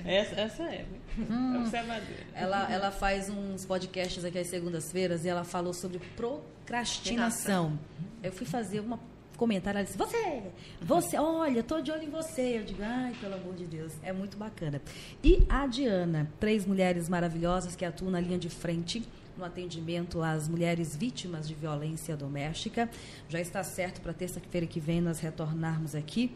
[0.04, 0.84] Essa, essa é,
[1.18, 1.60] Hum.
[1.62, 2.04] observadora.
[2.34, 7.78] Ela, ela faz uns podcasts aqui às segundas-feiras e ela falou sobre procrastinação.
[8.22, 9.00] Eu fui fazer uma
[9.38, 10.42] comentário, ela disse, você,
[10.80, 12.58] você, olha, tô de olho em você.
[12.58, 14.80] Eu digo, ai, pelo amor de Deus, é muito bacana.
[15.22, 19.02] E a Diana, três mulheres maravilhosas que atuam na linha de frente
[19.36, 22.88] no atendimento às mulheres vítimas de violência doméstica.
[23.28, 26.34] Já está certo para terça-feira que vem nós retornarmos aqui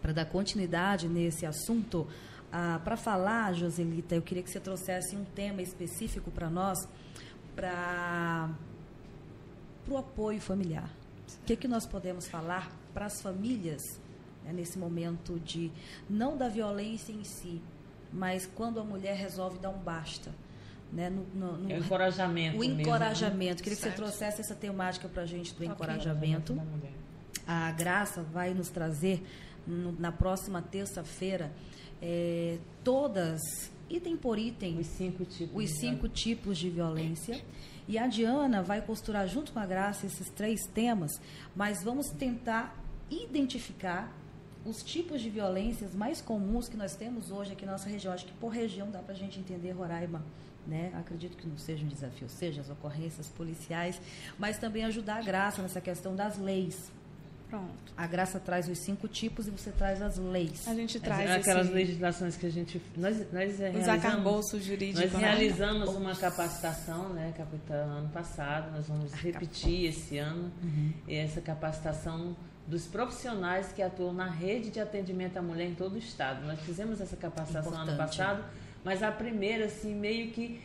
[0.00, 2.06] para dar continuidade nesse assunto.
[2.52, 6.78] Ah, para falar, Joselita, eu queria que você trouxesse um tema específico para nós,
[7.54, 8.50] para
[9.88, 10.90] o apoio familiar.
[11.42, 13.82] O que, que nós podemos falar para as famílias
[14.44, 15.70] né, nesse momento de,
[16.08, 17.62] não da violência em si,
[18.12, 20.32] mas quando a mulher resolve dar um basta.
[20.92, 22.56] Né, no, no, no, É o encorajamento.
[22.56, 22.82] o mesmo, né?
[22.82, 23.62] encorajamento.
[23.62, 23.96] Queria que Certo.
[23.96, 26.60] você trouxesse essa temática para a gente do encorajamento.
[27.46, 29.24] A Graça vai nos trazer
[29.66, 31.52] no- na próxima terça-feira
[32.02, 33.40] eh, todas,
[33.88, 35.54] item por item, Os cinco tipos.
[35.64, 37.40] os de cinco tipos de violência.
[37.86, 41.10] E a Diana vai costurar junto com a Graça esses três temas,
[41.54, 42.74] mas vamos tentar
[43.10, 44.12] identificar
[44.64, 48.12] os tipos de violências mais comuns que nós temos hoje aqui na nossa região.
[48.12, 50.22] Acho que por região dá para a gente entender Roraima.
[50.66, 50.92] Né?
[50.94, 54.00] Acredito que não seja um desafio, seja as ocorrências policiais,
[54.38, 56.90] mas também ajudar a Graça nessa questão das leis.
[57.48, 57.92] Pronto.
[57.96, 60.68] A Graça traz os cinco tipos e você traz as leis.
[60.68, 62.80] A gente traz aquelas esse, legislações que a gente.
[62.96, 65.12] Nós, nós os arcabouços jurídicos.
[65.12, 65.28] nós né?
[65.28, 68.70] realizamos uma capacitação, né, capitã, ano passado.
[68.70, 70.92] Nós vamos repetir esse ano Uhum.
[71.08, 72.36] essa capacitação
[72.66, 76.46] dos profissionais que atuam na rede de atendimento à mulher em todo o estado.
[76.46, 78.16] Nós fizemos essa capacitação ano Importante.
[78.16, 78.44] passado,
[78.84, 80.60] mas a primeira, assim, meio que.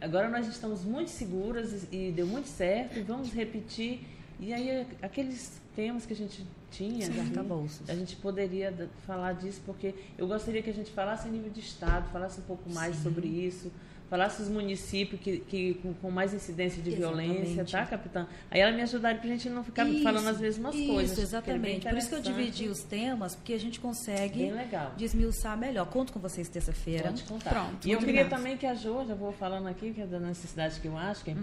[0.00, 4.00] Agora nós estamos muito seguras e deu muito certo, vamos repetir.
[4.40, 7.88] E aí, aqueles temas que a gente tinha, aqui, arcabouços.
[7.88, 8.72] a gente poderia
[9.06, 12.44] falar disso, porque eu gostaria que a gente falasse a nível de Estado, falasse um
[12.44, 13.70] pouco mais sobre isso,
[14.08, 17.72] falasse os municípios que, que com, com mais incidência de violência, Exatamente.
[17.72, 18.26] tá, capitã?
[18.50, 21.10] Aí ela me ajudaria para a gente não ficar Isso, falando as mesmas isso, coisas.
[21.10, 21.88] porque é exatamente.
[21.88, 24.52] Por isso que eu dividi os temas, porque a gente consegue
[24.98, 25.86] desmiuçar melhor.
[25.86, 27.04] Conto com vocês terça-feira.
[27.08, 27.50] Pode contar.
[27.50, 30.20] Pronto, e eu queria também que a Jo, já vou falando aqui, que é da
[30.20, 31.40] necessidade que eu acho que Uhum.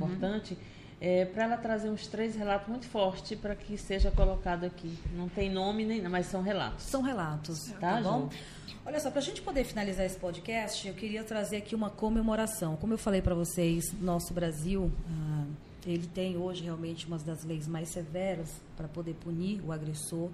[1.02, 4.98] É para ela trazer uns três relatos muito fortes para que seja colocado aqui.
[5.14, 6.86] Não tem nome nem mas são relatos.
[6.86, 8.30] São relatos, Tá, tá, bom?
[8.86, 12.76] Olha só, para a gente poder finalizar esse podcast, eu queria trazer aqui uma comemoração.
[12.76, 15.46] Como eu falei para vocês, nosso Brasil, ah,
[15.86, 20.30] ele tem hoje realmente uma das leis mais severas para poder punir o agressor.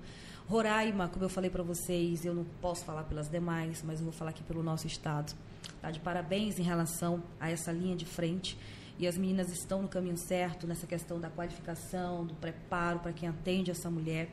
[0.48, 4.14] Roraima, como eu falei para vocês, eu não posso falar pelas demais, mas eu vou
[4.14, 5.34] falar aqui pelo nosso estado.
[5.82, 8.58] Tá de parabéns em relação a essa linha de frente.
[8.98, 13.28] E as meninas estão no caminho certo nessa questão da qualificação, do preparo para quem
[13.28, 14.30] atende essa mulher.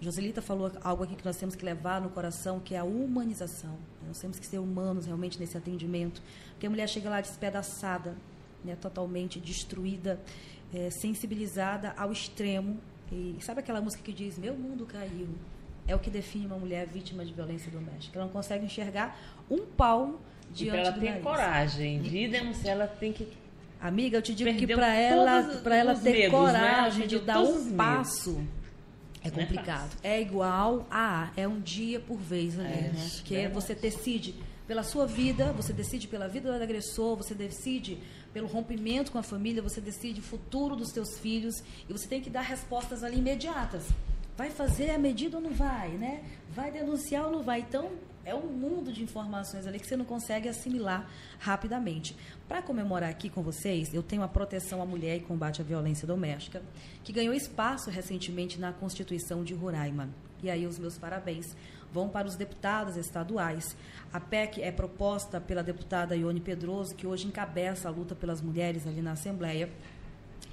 [0.00, 3.78] Joselita falou algo aqui que nós temos que levar no coração, que é a humanização.
[4.06, 6.20] Nós temos que ser humanos realmente nesse atendimento.
[6.50, 8.16] Porque a mulher chega lá despedaçada,
[8.64, 10.20] né, totalmente destruída,
[10.74, 12.78] eh, sensibilizada ao extremo.
[13.12, 15.28] E sabe aquela música que diz: Meu mundo caiu?
[15.86, 18.18] É o que define uma mulher vítima de violência doméstica.
[18.18, 19.18] Ela não consegue enxergar
[19.50, 21.22] um palmo E diante para ela do ter nariz.
[21.24, 23.26] coragem de denunciar, ela tem que
[23.82, 26.30] Amiga, eu te digo que Perdeu para ela, para ela ter medos, né?
[26.30, 28.40] coragem Perdeu de dar um passo
[29.24, 29.90] é Não é complicado.
[30.02, 33.10] É igual a é um dia por vez ali, É, né?
[33.24, 33.54] Que verdade.
[33.54, 34.34] você decide
[34.66, 37.98] pela sua vida, você decide pela vida do agressor, você decide
[38.32, 42.20] pelo rompimento com a família, você decide o futuro dos seus filhos e você tem
[42.20, 43.84] que dar respostas ali imediatas.
[44.36, 46.22] Vai fazer a medida ou não vai, né?
[46.54, 47.60] Vai denunciar ou não vai?
[47.60, 47.90] Então,
[48.24, 51.08] é um mundo de informações ali que você não consegue assimilar
[51.38, 52.16] rapidamente.
[52.48, 56.06] Para comemorar aqui com vocês, eu tenho a proteção à mulher e combate à violência
[56.06, 56.62] doméstica,
[57.02, 60.08] que ganhou espaço recentemente na Constituição de Roraima.
[60.42, 61.56] E aí os meus parabéns
[61.92, 63.76] vão para os deputados estaduais.
[64.12, 68.86] A PEC é proposta pela deputada Ione Pedroso, que hoje encabeça a luta pelas mulheres
[68.86, 69.68] ali na Assembleia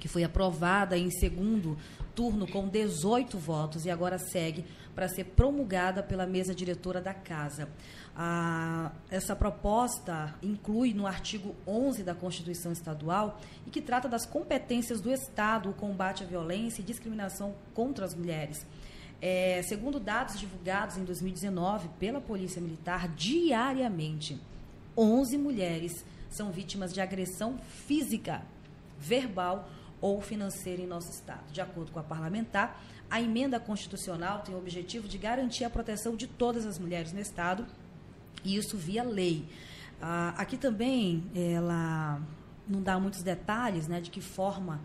[0.00, 1.76] que foi aprovada em segundo
[2.14, 7.68] turno com 18 votos e agora segue para ser promulgada pela mesa diretora da Casa.
[8.16, 15.00] Ah, essa proposta inclui no artigo 11 da Constituição Estadual e que trata das competências
[15.00, 18.66] do Estado o combate à violência e discriminação contra as mulheres.
[19.22, 24.40] É, segundo dados divulgados em 2019 pela Polícia Militar, diariamente,
[24.96, 28.42] 11 mulheres são vítimas de agressão física,
[28.98, 29.68] verbal
[30.00, 31.52] ou financeira em nosso Estado.
[31.52, 36.16] De acordo com a parlamentar, a emenda constitucional tem o objetivo de garantir a proteção
[36.16, 37.66] de todas as mulheres no Estado,
[38.44, 39.46] e isso via lei.
[40.00, 42.20] Ah, aqui também ela
[42.66, 44.80] não dá muitos detalhes né, de que forma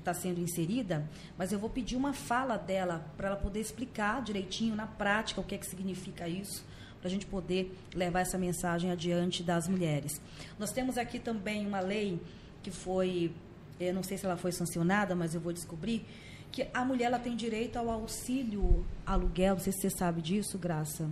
[0.00, 4.74] está sendo inserida, mas eu vou pedir uma fala dela para ela poder explicar direitinho
[4.74, 6.64] na prática o que é que significa isso,
[6.98, 10.20] para a gente poder levar essa mensagem adiante das mulheres.
[10.58, 12.20] Nós temos aqui também uma lei
[12.62, 13.32] que foi,
[13.80, 16.04] eu não sei se ela foi sancionada, mas eu vou descobrir,
[16.52, 20.58] que a mulher ela tem direito ao auxílio aluguel, não sei se você sabe disso,
[20.58, 21.08] Graça.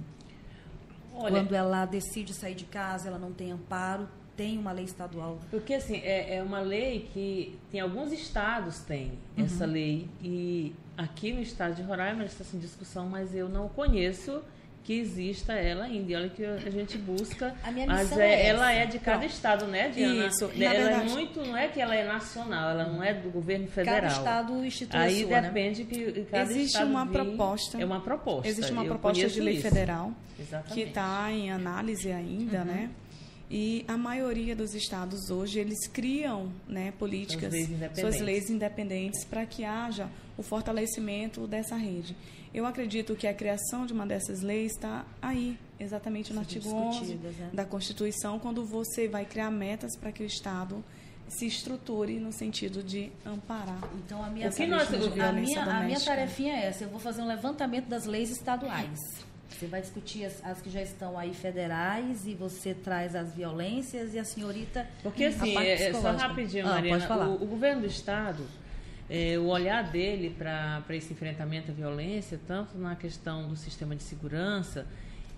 [1.14, 5.40] Olha, Quando ela decide sair de casa, ela não tem amparo, tem uma lei estadual.
[5.50, 9.44] Porque assim, é, é uma lei que tem alguns estados têm uhum.
[9.44, 14.42] essa lei e aqui no estado de Roraima está em discussão, mas eu não conheço
[14.88, 16.12] que exista ela ainda.
[16.12, 17.54] E olha que a gente busca.
[17.62, 19.30] A minha mas é, é ela é de cada Pronto.
[19.30, 20.28] estado, né, Diana?
[20.28, 20.44] Isso.
[20.46, 23.28] Ela é verdade, é muito, não é que ela é nacional, ela não é do
[23.28, 24.00] governo federal.
[24.00, 25.40] Cada estado institui Aí sua, né?
[25.42, 25.90] depende né?
[25.90, 27.78] que cada Existe estado uma vir, proposta.
[27.78, 28.48] É uma proposta.
[28.48, 29.68] Existe uma proposta de lei isso.
[29.68, 30.10] federal
[30.40, 30.72] Exatamente.
[30.72, 32.64] que está em análise ainda, uhum.
[32.64, 32.90] né?
[33.50, 39.24] E a maioria dos estados hoje eles criam né, políticas, suas leis suas leis independentes
[39.24, 42.16] para que haja o fortalecimento dessa rede.
[42.52, 47.14] Eu acredito que a criação de uma dessas leis está aí, exatamente no artigo 11
[47.14, 47.50] né?
[47.52, 50.82] da Constituição, quando você vai criar metas para que o Estado
[51.28, 53.78] se estruture no sentido de amparar.
[53.96, 57.26] Então a minha, nós, a minha, a minha tarefinha é essa, eu vou fazer um
[57.26, 58.98] levantamento das leis estaduais.
[59.48, 64.14] Você vai discutir as, as, que já estão aí federais e você traz as violências
[64.14, 64.86] e a senhorita.
[65.02, 68.46] Porque assim, é, é, só rapidinho, ah, Mariana, o, o, governo do estado
[69.08, 74.02] é, o olhar dele para esse enfrentamento à violência, tanto na questão do sistema de
[74.02, 74.86] segurança,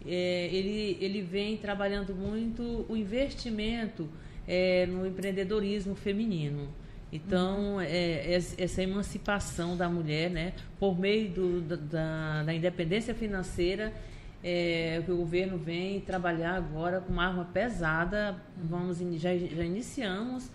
[0.04, 4.08] é, ele, ele vem trabalhando muito o investimento
[4.48, 6.68] é, no empreendedorismo feminino.
[7.12, 7.80] Então, uhum.
[7.80, 13.92] é, essa emancipação da mulher, né, por meio do, da, da independência financeira,
[14.42, 18.36] é, que o governo vem trabalhar agora com uma arma pesada.
[18.56, 20.50] Vamos, já, já iniciamos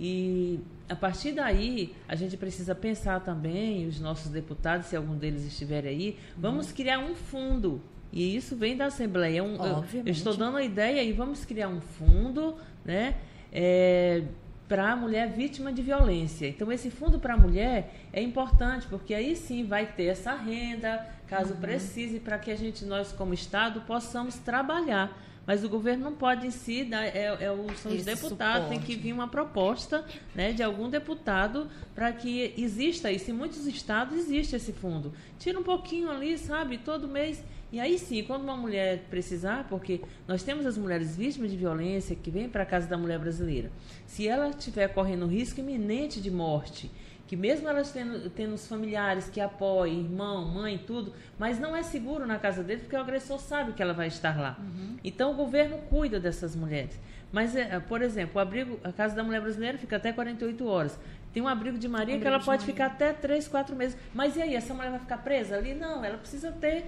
[0.00, 5.44] e a partir daí, a gente precisa pensar também, os nossos deputados, se algum deles
[5.44, 6.74] estiver aí, vamos uhum.
[6.74, 7.82] criar um fundo.
[8.10, 9.44] E isso vem da Assembleia.
[9.44, 13.18] Um, eu, eu, estou dando a ideia e vamos criar um fundo né,
[13.52, 14.22] é,
[14.66, 16.48] para a mulher vítima de violência.
[16.48, 21.06] Então, esse fundo para a mulher é importante, porque aí sim vai ter essa renda,
[21.26, 21.60] caso uhum.
[21.60, 25.14] precise, para que a gente, nós como Estado, possamos trabalhar
[25.46, 28.68] mas o governo não pode em si, dar, é, é são os deputados, suporte.
[28.68, 33.30] tem que vir uma proposta né, de algum deputado para que exista isso.
[33.30, 35.12] Em muitos estados existe esse fundo.
[35.38, 37.42] Tira um pouquinho ali, sabe, todo mês.
[37.72, 42.16] E aí sim, quando uma mulher precisar, porque nós temos as mulheres vítimas de violência
[42.16, 43.70] que vêm para a casa da mulher brasileira,
[44.06, 46.90] se ela estiver correndo risco iminente de morte
[47.30, 51.82] que mesmo elas tendo, tendo os familiares que apoiem, irmão, mãe, tudo, mas não é
[51.84, 54.56] seguro na casa dele porque o agressor sabe que ela vai estar lá.
[54.58, 54.96] Uhum.
[55.04, 56.98] Então o governo cuida dessas mulheres.
[57.30, 60.98] Mas, é, por exemplo, o abrigo, a Casa da Mulher Brasileira fica até 48 horas.
[61.32, 62.66] Tem um abrigo de Maria abrigo que ela pode Maria.
[62.66, 63.96] ficar até 3, 4 meses.
[64.12, 65.72] Mas e aí, essa mulher vai ficar presa ali?
[65.72, 66.84] Não, ela precisa ter,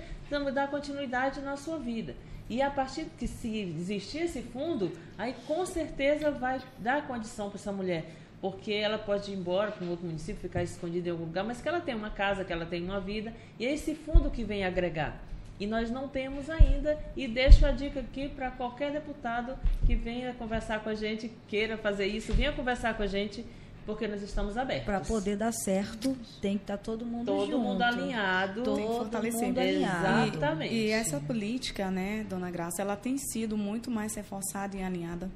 [0.53, 2.17] dar continuidade na sua vida.
[2.51, 7.61] E a partir que se existir esse fundo, aí com certeza vai dar condição para
[7.61, 11.27] essa mulher porque ela pode ir embora para um outro município, ficar escondida em algum
[11.27, 13.95] lugar, mas que ela tem uma casa, que ela tem uma vida, e é esse
[13.95, 15.23] fundo que vem agregar.
[15.61, 20.35] E nós não temos ainda, e deixo a dica aqui para qualquer deputado que venha
[20.35, 23.47] conversar com a gente, queira fazer isso, venha conversar com a gente,
[23.87, 24.87] porque nós estamos abertos.
[24.87, 27.53] Para poder dar certo, tem que estar tá todo mundo todo junto.
[27.53, 28.63] Todo mundo alinhado.
[28.65, 30.37] Todo mundo alinhado.
[30.37, 30.75] Exatamente.
[30.75, 35.31] E, e essa política, né, Dona Graça, ela tem sido muito mais reforçada e alinhada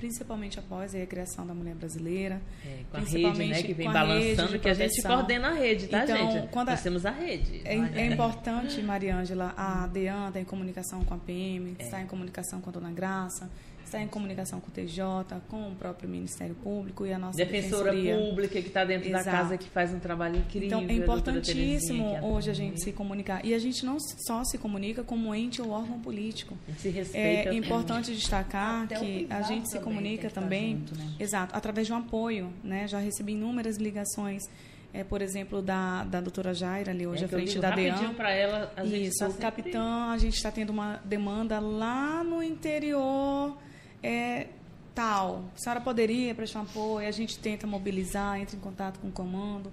[0.00, 2.40] principalmente após a criação da mulher brasileira.
[2.64, 6.04] É, com a rede, né, que vem balançando, que a gente coordena a rede, tá,
[6.04, 6.48] então, gente?
[6.48, 7.60] Quando Nós a, temos a rede.
[7.64, 11.82] É, é importante, Mariângela, a DEAN está em comunicação com a PM, é.
[11.82, 13.50] está em comunicação com a Dona Graça,
[13.90, 17.90] está em comunicação com o TJ, com o próprio Ministério Público e a nossa Defensora
[17.90, 18.16] defensoria.
[18.16, 19.24] pública que está dentro Exato.
[19.24, 20.66] da casa que faz um trabalho incrível.
[20.68, 24.56] Então é importantíssimo a hoje a gente se comunicar e a gente não só se
[24.58, 26.56] comunica como ente ou órgão político.
[26.78, 27.50] Se respeita.
[27.50, 31.14] É importante destacar Até que a gente se comunica também, junto, né?
[31.18, 32.86] exato, através de um apoio, né?
[32.86, 34.44] Já recebi inúmeras ligações
[34.92, 38.12] é, por exemplo, da, da doutora Jaira, ali hoje é, à frente da DEAN.
[38.14, 42.42] para ela, a gente Isso, tá capitã, a gente está tendo uma demanda lá no
[42.42, 43.56] interior
[44.02, 44.48] é
[44.94, 49.08] tal, a senhora poderia prestar um apoio, a gente tenta mobilizar, entra em contato com
[49.08, 49.72] o comando,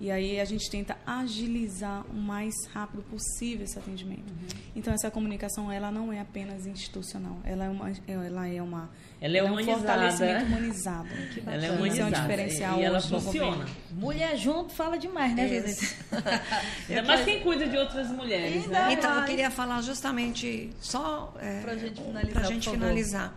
[0.00, 4.30] e aí a gente tenta agilizar o mais rápido possível esse atendimento.
[4.30, 4.60] Uhum.
[4.74, 9.36] Então essa comunicação ela não é apenas institucional, ela é uma, ela é uma ela
[9.36, 11.08] é, ela é um fortalecimento humanizado.
[11.46, 12.16] ela é humanizada.
[12.16, 13.66] é um diferencial e ela funciona.
[13.92, 15.96] Mulher junto fala demais, né, Judith?
[17.06, 18.94] Mas quem cuida de outras mulheres, né?
[18.94, 23.32] Então, eu queria falar justamente só é, para a gente finalizar.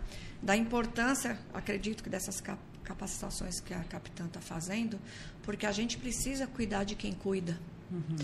[0.46, 2.40] Da importância, acredito que dessas
[2.84, 4.96] capacitações que a capitã está fazendo,
[5.42, 7.58] porque a gente precisa cuidar de quem cuida.
[7.90, 8.16] Uhum.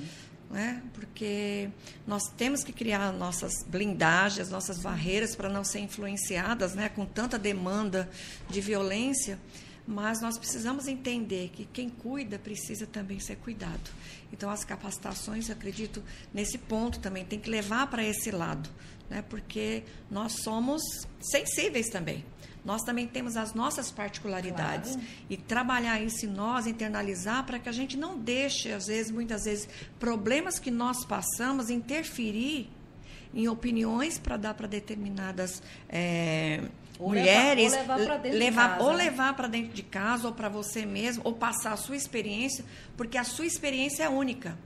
[0.48, 0.80] Né?
[0.94, 1.68] Porque
[2.06, 6.88] nós temos que criar nossas blindagens, nossas barreiras para não ser influenciadas né?
[6.88, 8.08] com tanta demanda
[8.48, 9.36] de violência,
[9.84, 13.90] mas nós precisamos entender que quem cuida precisa também ser cuidado.
[14.32, 16.00] Então, as capacitações, acredito,
[16.32, 18.70] nesse ponto também, tem que levar para esse lado,
[19.12, 19.22] né?
[19.28, 20.82] porque nós somos
[21.20, 22.24] sensíveis também.
[22.64, 24.92] Nós também temos as nossas particularidades.
[24.92, 25.08] Claro.
[25.28, 29.44] E trabalhar isso em nós, internalizar, para que a gente não deixe, às vezes, muitas
[29.44, 32.70] vezes, problemas que nós passamos interferir
[33.34, 36.62] em opiniões para dar para determinadas é,
[37.00, 38.84] mulheres levar, ou levar para dentro levar, de casa.
[38.84, 42.62] ou levar para dentro de casa ou para você mesmo ou passar a sua experiência
[42.94, 44.56] porque a sua experiência é única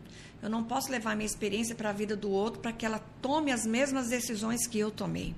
[0.43, 2.99] eu não posso levar a minha experiência para a vida do outro para que ela
[3.21, 5.35] tome as mesmas decisões que eu tomei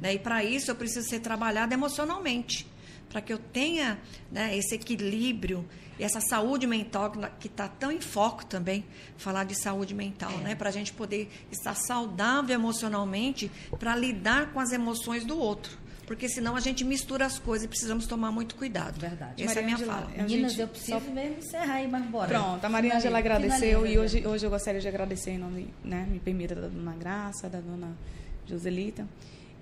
[0.00, 0.14] né?
[0.14, 2.66] E para isso eu preciso ser trabalhada emocionalmente,
[3.08, 3.98] para que eu tenha
[4.30, 5.66] né, esse equilíbrio
[5.98, 8.84] e essa saúde mental que está tão em foco também,
[9.16, 10.36] falar de saúde mental, é.
[10.38, 10.54] né?
[10.54, 15.78] Para a gente poder estar saudável emocionalmente para lidar com as emoções do outro.
[16.12, 19.00] Porque senão a gente mistura as coisas e precisamos tomar muito cuidado.
[19.00, 19.42] Verdade.
[19.42, 20.22] Essa Maria é a minha Angela, fala.
[20.22, 21.10] Meninas, eu preciso só...
[21.10, 22.28] mesmo encerrar aí, mas bora.
[22.28, 26.06] Pronto, a Maria Angela agradeceu e hoje, hoje eu gostaria de agradecer em nome, né,
[26.10, 27.96] me permita, da dona Graça, da dona
[28.46, 29.06] Joselita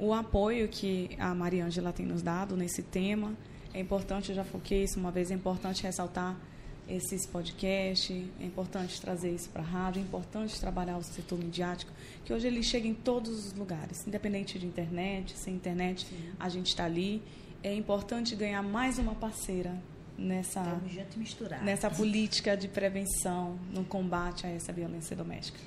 [0.01, 3.35] o apoio que a Maria Ângela tem nos dado nesse tema.
[3.75, 6.37] É importante, eu já foquei isso uma vez, é importante ressaltar
[6.91, 11.93] esses podcasts, é importante trazer isso para a rádio, é importante trabalhar o setor midiático,
[12.25, 16.31] que hoje ele chega em todos os lugares, independente de internet, sem internet, Sim.
[16.39, 17.23] a gente está ali.
[17.63, 19.77] É importante ganhar mais uma parceira
[20.19, 20.81] nessa,
[21.63, 25.59] nessa política de prevenção, no combate a essa violência doméstica.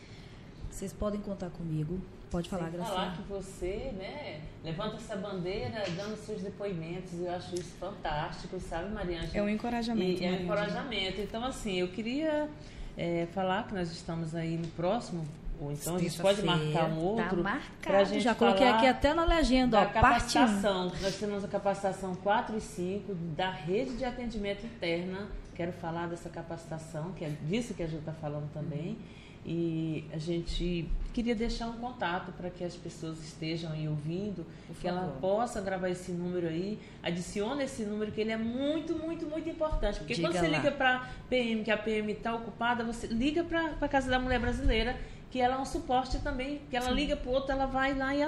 [0.70, 2.00] Vocês podem contar comigo
[2.34, 3.00] Pode falar, Sem Graciela.
[3.00, 7.14] falar que você, né, levanta essa bandeira dando seus depoimentos.
[7.20, 9.30] Eu acho isso fantástico, sabe, Mariana?
[9.36, 10.24] É um encorajamento.
[10.24, 11.22] E, é um encorajamento.
[11.22, 12.50] Então, assim, eu queria
[12.98, 15.24] é, falar que nós estamos aí no próximo
[15.62, 17.38] ou então a gente pode marcar um outro.
[17.38, 18.06] Tá marcado.
[18.06, 20.92] Gente Já coloquei aqui até na legenda, ó, capacitação.
[21.04, 25.28] Nós temos a capacitação 4 e 5 da rede de atendimento interna.
[25.54, 28.94] Quero falar dessa capacitação, que é disso que a gente está falando também.
[28.94, 34.46] Uhum e a gente queria deixar um contato para que as pessoas estejam aí ouvindo,
[34.68, 35.04] Por que favor.
[35.04, 39.48] ela possa gravar esse número aí, adicione esse número que ele é muito, muito, muito
[39.50, 40.00] importante.
[40.00, 40.58] Porque Diga quando você lá.
[40.58, 44.40] liga para PM, que a PM está ocupada, você liga para a Casa da Mulher
[44.40, 44.98] Brasileira,
[45.30, 46.96] que ela é um suporte também, que ela Sim.
[46.96, 48.22] liga para o outro, ela vai lá e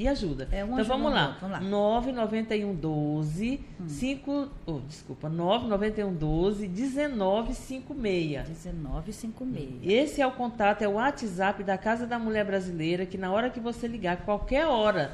[0.00, 0.48] e ajuda.
[0.50, 1.36] É um então vamos lá.
[1.38, 1.60] vamos lá.
[1.60, 3.86] 991 12 hum.
[3.86, 8.48] 5, oh, desculpa, 991 12 1956.
[8.48, 9.80] 1956.
[9.82, 13.50] Esse é o contato, é o WhatsApp da Casa da Mulher Brasileira, que na hora
[13.50, 15.12] que você ligar, qualquer hora,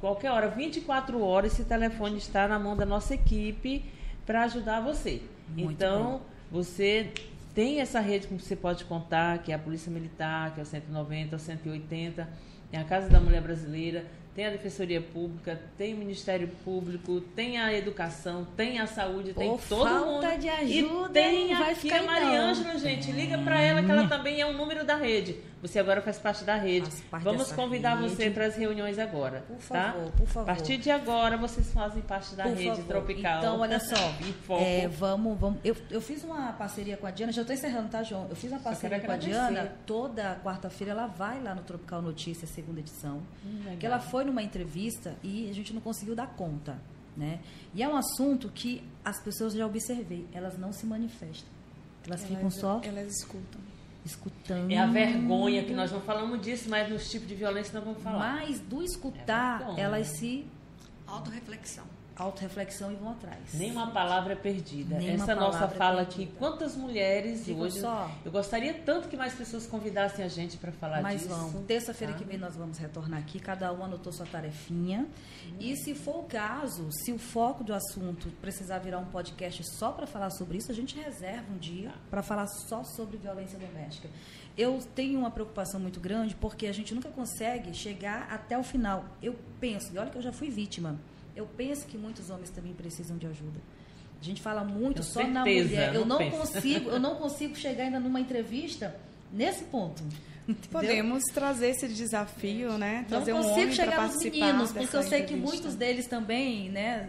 [0.00, 3.84] qualquer hora, 24 horas, esse telefone está na mão da nossa equipe
[4.24, 5.20] para ajudar você.
[5.50, 6.20] Muito então, bem.
[6.50, 7.12] você
[7.54, 10.66] tem essa rede que você pode contar, que é a Polícia Militar, que é o
[10.66, 12.26] 190, o 180,
[12.72, 17.58] é a Casa da Mulher Brasileira tem a Defensoria Pública, tem o Ministério Público, tem
[17.58, 20.40] a Educação, tem a Saúde, tem todo falta mundo.
[20.40, 23.12] de ajuda, e tem vai aqui a Mariângela, gente.
[23.12, 25.36] Liga para ela que ela também é um número da rede.
[25.62, 26.90] Você agora faz parte da rede.
[27.08, 28.16] Parte Vamos convidar rede.
[28.16, 29.44] você para as reuniões agora.
[29.46, 29.92] Por tá?
[29.92, 30.16] favor, tá?
[30.16, 30.50] por favor.
[30.50, 32.84] A partir de agora, vocês fazem parte da por rede favor.
[32.84, 33.38] tropical.
[33.38, 33.94] Então, olha só.
[34.58, 35.60] é, vamos, vamos.
[35.62, 38.26] Eu, eu fiz uma parceria com a Diana, já estou encerrando, tá, João?
[38.28, 39.72] Eu fiz uma parceria com a Diana.
[39.86, 43.22] Toda quarta-feira ela vai lá no Tropical Notícias, segunda edição.
[43.46, 46.78] Hum, que ela foi numa entrevista e a gente não conseguiu dar conta.
[47.16, 47.40] Né?
[47.74, 51.50] E é um assunto que as pessoas já observei, elas não se manifestam.
[52.06, 52.80] Elas, elas ficam só.
[52.82, 53.60] Elas escutam
[54.04, 54.70] escutando.
[54.70, 58.02] É a vergonha que nós não falamos disso, mas nos tipos de violência nós vamos
[58.02, 58.18] falar.
[58.18, 60.44] Mas do escutar, é elas se
[61.06, 61.84] autorreflexão
[62.22, 63.54] autorreflexão e vão atrás.
[63.54, 64.98] Nenhuma palavra é perdida.
[64.98, 67.80] Nenhuma Essa nossa fala é aqui, quantas mulheres Digo hoje.
[67.80, 68.10] Só.
[68.24, 71.34] Eu gostaria tanto que mais pessoas convidassem a gente para falar Mas disso.
[71.34, 71.62] Mas vão.
[71.64, 72.18] Terça-feira tá?
[72.18, 75.06] que vem nós vamos retornar aqui, cada um anotou sua tarefinha.
[75.46, 75.56] Hum.
[75.60, 79.92] E se for o caso, se o foco do assunto precisar virar um podcast só
[79.92, 81.96] para falar sobre isso, a gente reserva um dia tá.
[82.10, 84.08] para falar só sobre violência doméstica.
[84.56, 89.04] Eu tenho uma preocupação muito grande porque a gente nunca consegue chegar até o final.
[89.22, 90.98] Eu penso, e olha que eu já fui vítima
[91.34, 93.60] eu penso que muitos homens também precisam de ajuda.
[94.20, 95.94] A gente fala muito Com só certeza, na mulher.
[95.94, 98.96] Eu não, não consigo, eu não consigo chegar ainda numa entrevista
[99.32, 100.02] nesse ponto.
[100.46, 100.70] Entendeu?
[100.70, 103.04] Podemos trazer esse desafio, né?
[103.08, 107.08] Trazer não consigo um chegar nos meninos, porque eu sei que muitos deles também, né,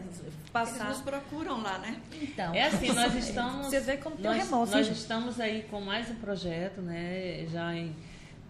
[0.52, 0.86] passar.
[0.86, 2.00] Eles nos procuram lá, né?
[2.22, 2.54] Então.
[2.54, 3.68] É assim, nós estamos.
[3.68, 4.76] Você vê como tem nós, remorso.
[4.76, 7.46] Nós estamos aí com mais um projeto, né?
[7.52, 7.96] Já em,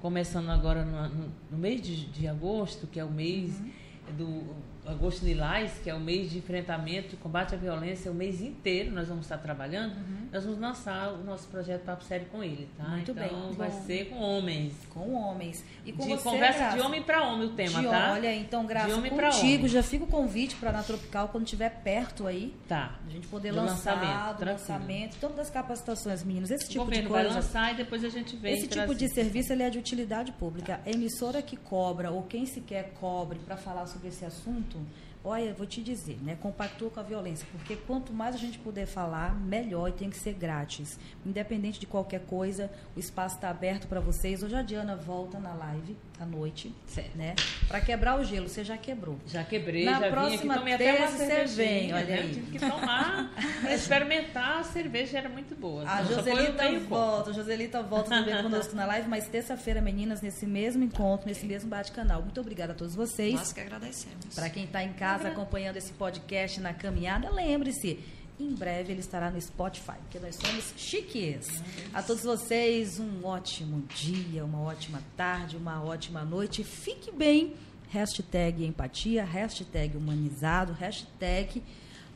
[0.01, 4.15] começando agora no, no, no mês de, de, agosto, que é o mês uhum.
[4.17, 4.55] do
[4.85, 8.91] Agosto Lilás, que é o mês de enfrentamento e combate à violência, o mês inteiro
[8.91, 10.22] nós vamos estar trabalhando, uhum.
[10.33, 12.83] Nós vamos lançar o nosso projeto Papo Sério com ele, tá?
[12.85, 13.51] Muito então bem.
[13.55, 13.81] vai Bom.
[13.85, 14.73] ser com homens.
[14.89, 15.63] Com homens.
[15.85, 16.77] E com de você, conversa Graça.
[16.77, 18.11] de homem para homem o tema, De- tá?
[18.13, 19.67] Olha, então, Graça, De homem contigo, homem.
[19.67, 22.95] já fica o convite para na Tropical, quando estiver perto aí, Tá.
[23.05, 26.49] a gente poder Do lançar, lançamento, do lançamento, todas as capacitações, meninos.
[26.49, 27.35] Esse tipo de governo vai coisa.
[27.39, 30.81] lançar e depois a gente vem Esse tipo de serviço ele é de utilidade pública.
[30.85, 34.79] A emissora que cobra, ou quem sequer cobre para falar sobre esse assunto,
[35.23, 36.37] olha, eu vou te dizer, né?
[36.41, 40.17] Compactua com a violência, porque quanto mais a gente puder falar, melhor e tem que
[40.17, 40.99] ser grátis.
[41.25, 44.43] Independente de qualquer coisa, o espaço está aberto para vocês.
[44.43, 47.17] Hoje a Diana volta na live à noite, Certo.
[47.17, 47.35] né?
[47.67, 49.17] Para quebrar o gelo, você já quebrou.
[49.25, 52.13] Já quebrei, Na já vim aqui, próxima até uma terça você vem, olha né?
[52.19, 52.33] aí.
[52.33, 55.83] Tive que tomar, pra experimentar, a cerveja era muito boa.
[55.89, 60.45] A foi Joselita volta, a Joselita volta também conosco na live, mas terça-feira, meninas, nesse
[60.45, 62.21] mesmo encontro, nesse mesmo bate-canal.
[62.21, 63.33] Muito obrigada a todos vocês.
[63.35, 64.35] Nós que agradecemos.
[64.35, 67.99] Para quem está em casa acompanhando esse podcast na caminhada, lembre-se,
[68.39, 71.61] em breve ele estará no Spotify, porque nós somos chiques.
[71.93, 76.63] A todos vocês, um ótimo dia, uma ótima tarde, uma ótima noite.
[76.63, 77.53] Fique bem.
[77.89, 81.61] Hashtag empatia, hashtag humanizado, hashtag,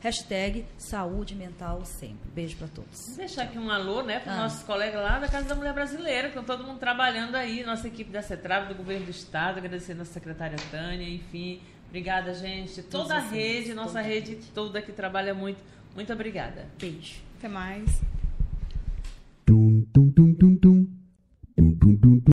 [0.00, 2.28] hashtag saúde mental sempre.
[2.34, 3.06] Beijo para todos.
[3.10, 4.36] Vou deixar aqui um alô, né, para Ah.
[4.42, 7.86] nossos colegas lá da Casa da Mulher Brasileira, que estão todo mundo trabalhando aí, nossa
[7.86, 11.60] equipe da CETRAV, do Governo do Estado, agradecer a nossa secretária Tânia, enfim.
[11.88, 12.82] Obrigada, gente.
[12.82, 15.58] Toda a rede, nossa rede toda que trabalha muito.
[15.94, 16.66] Muito obrigada.
[16.78, 17.16] Beijo.
[17.38, 18.00] Até mais.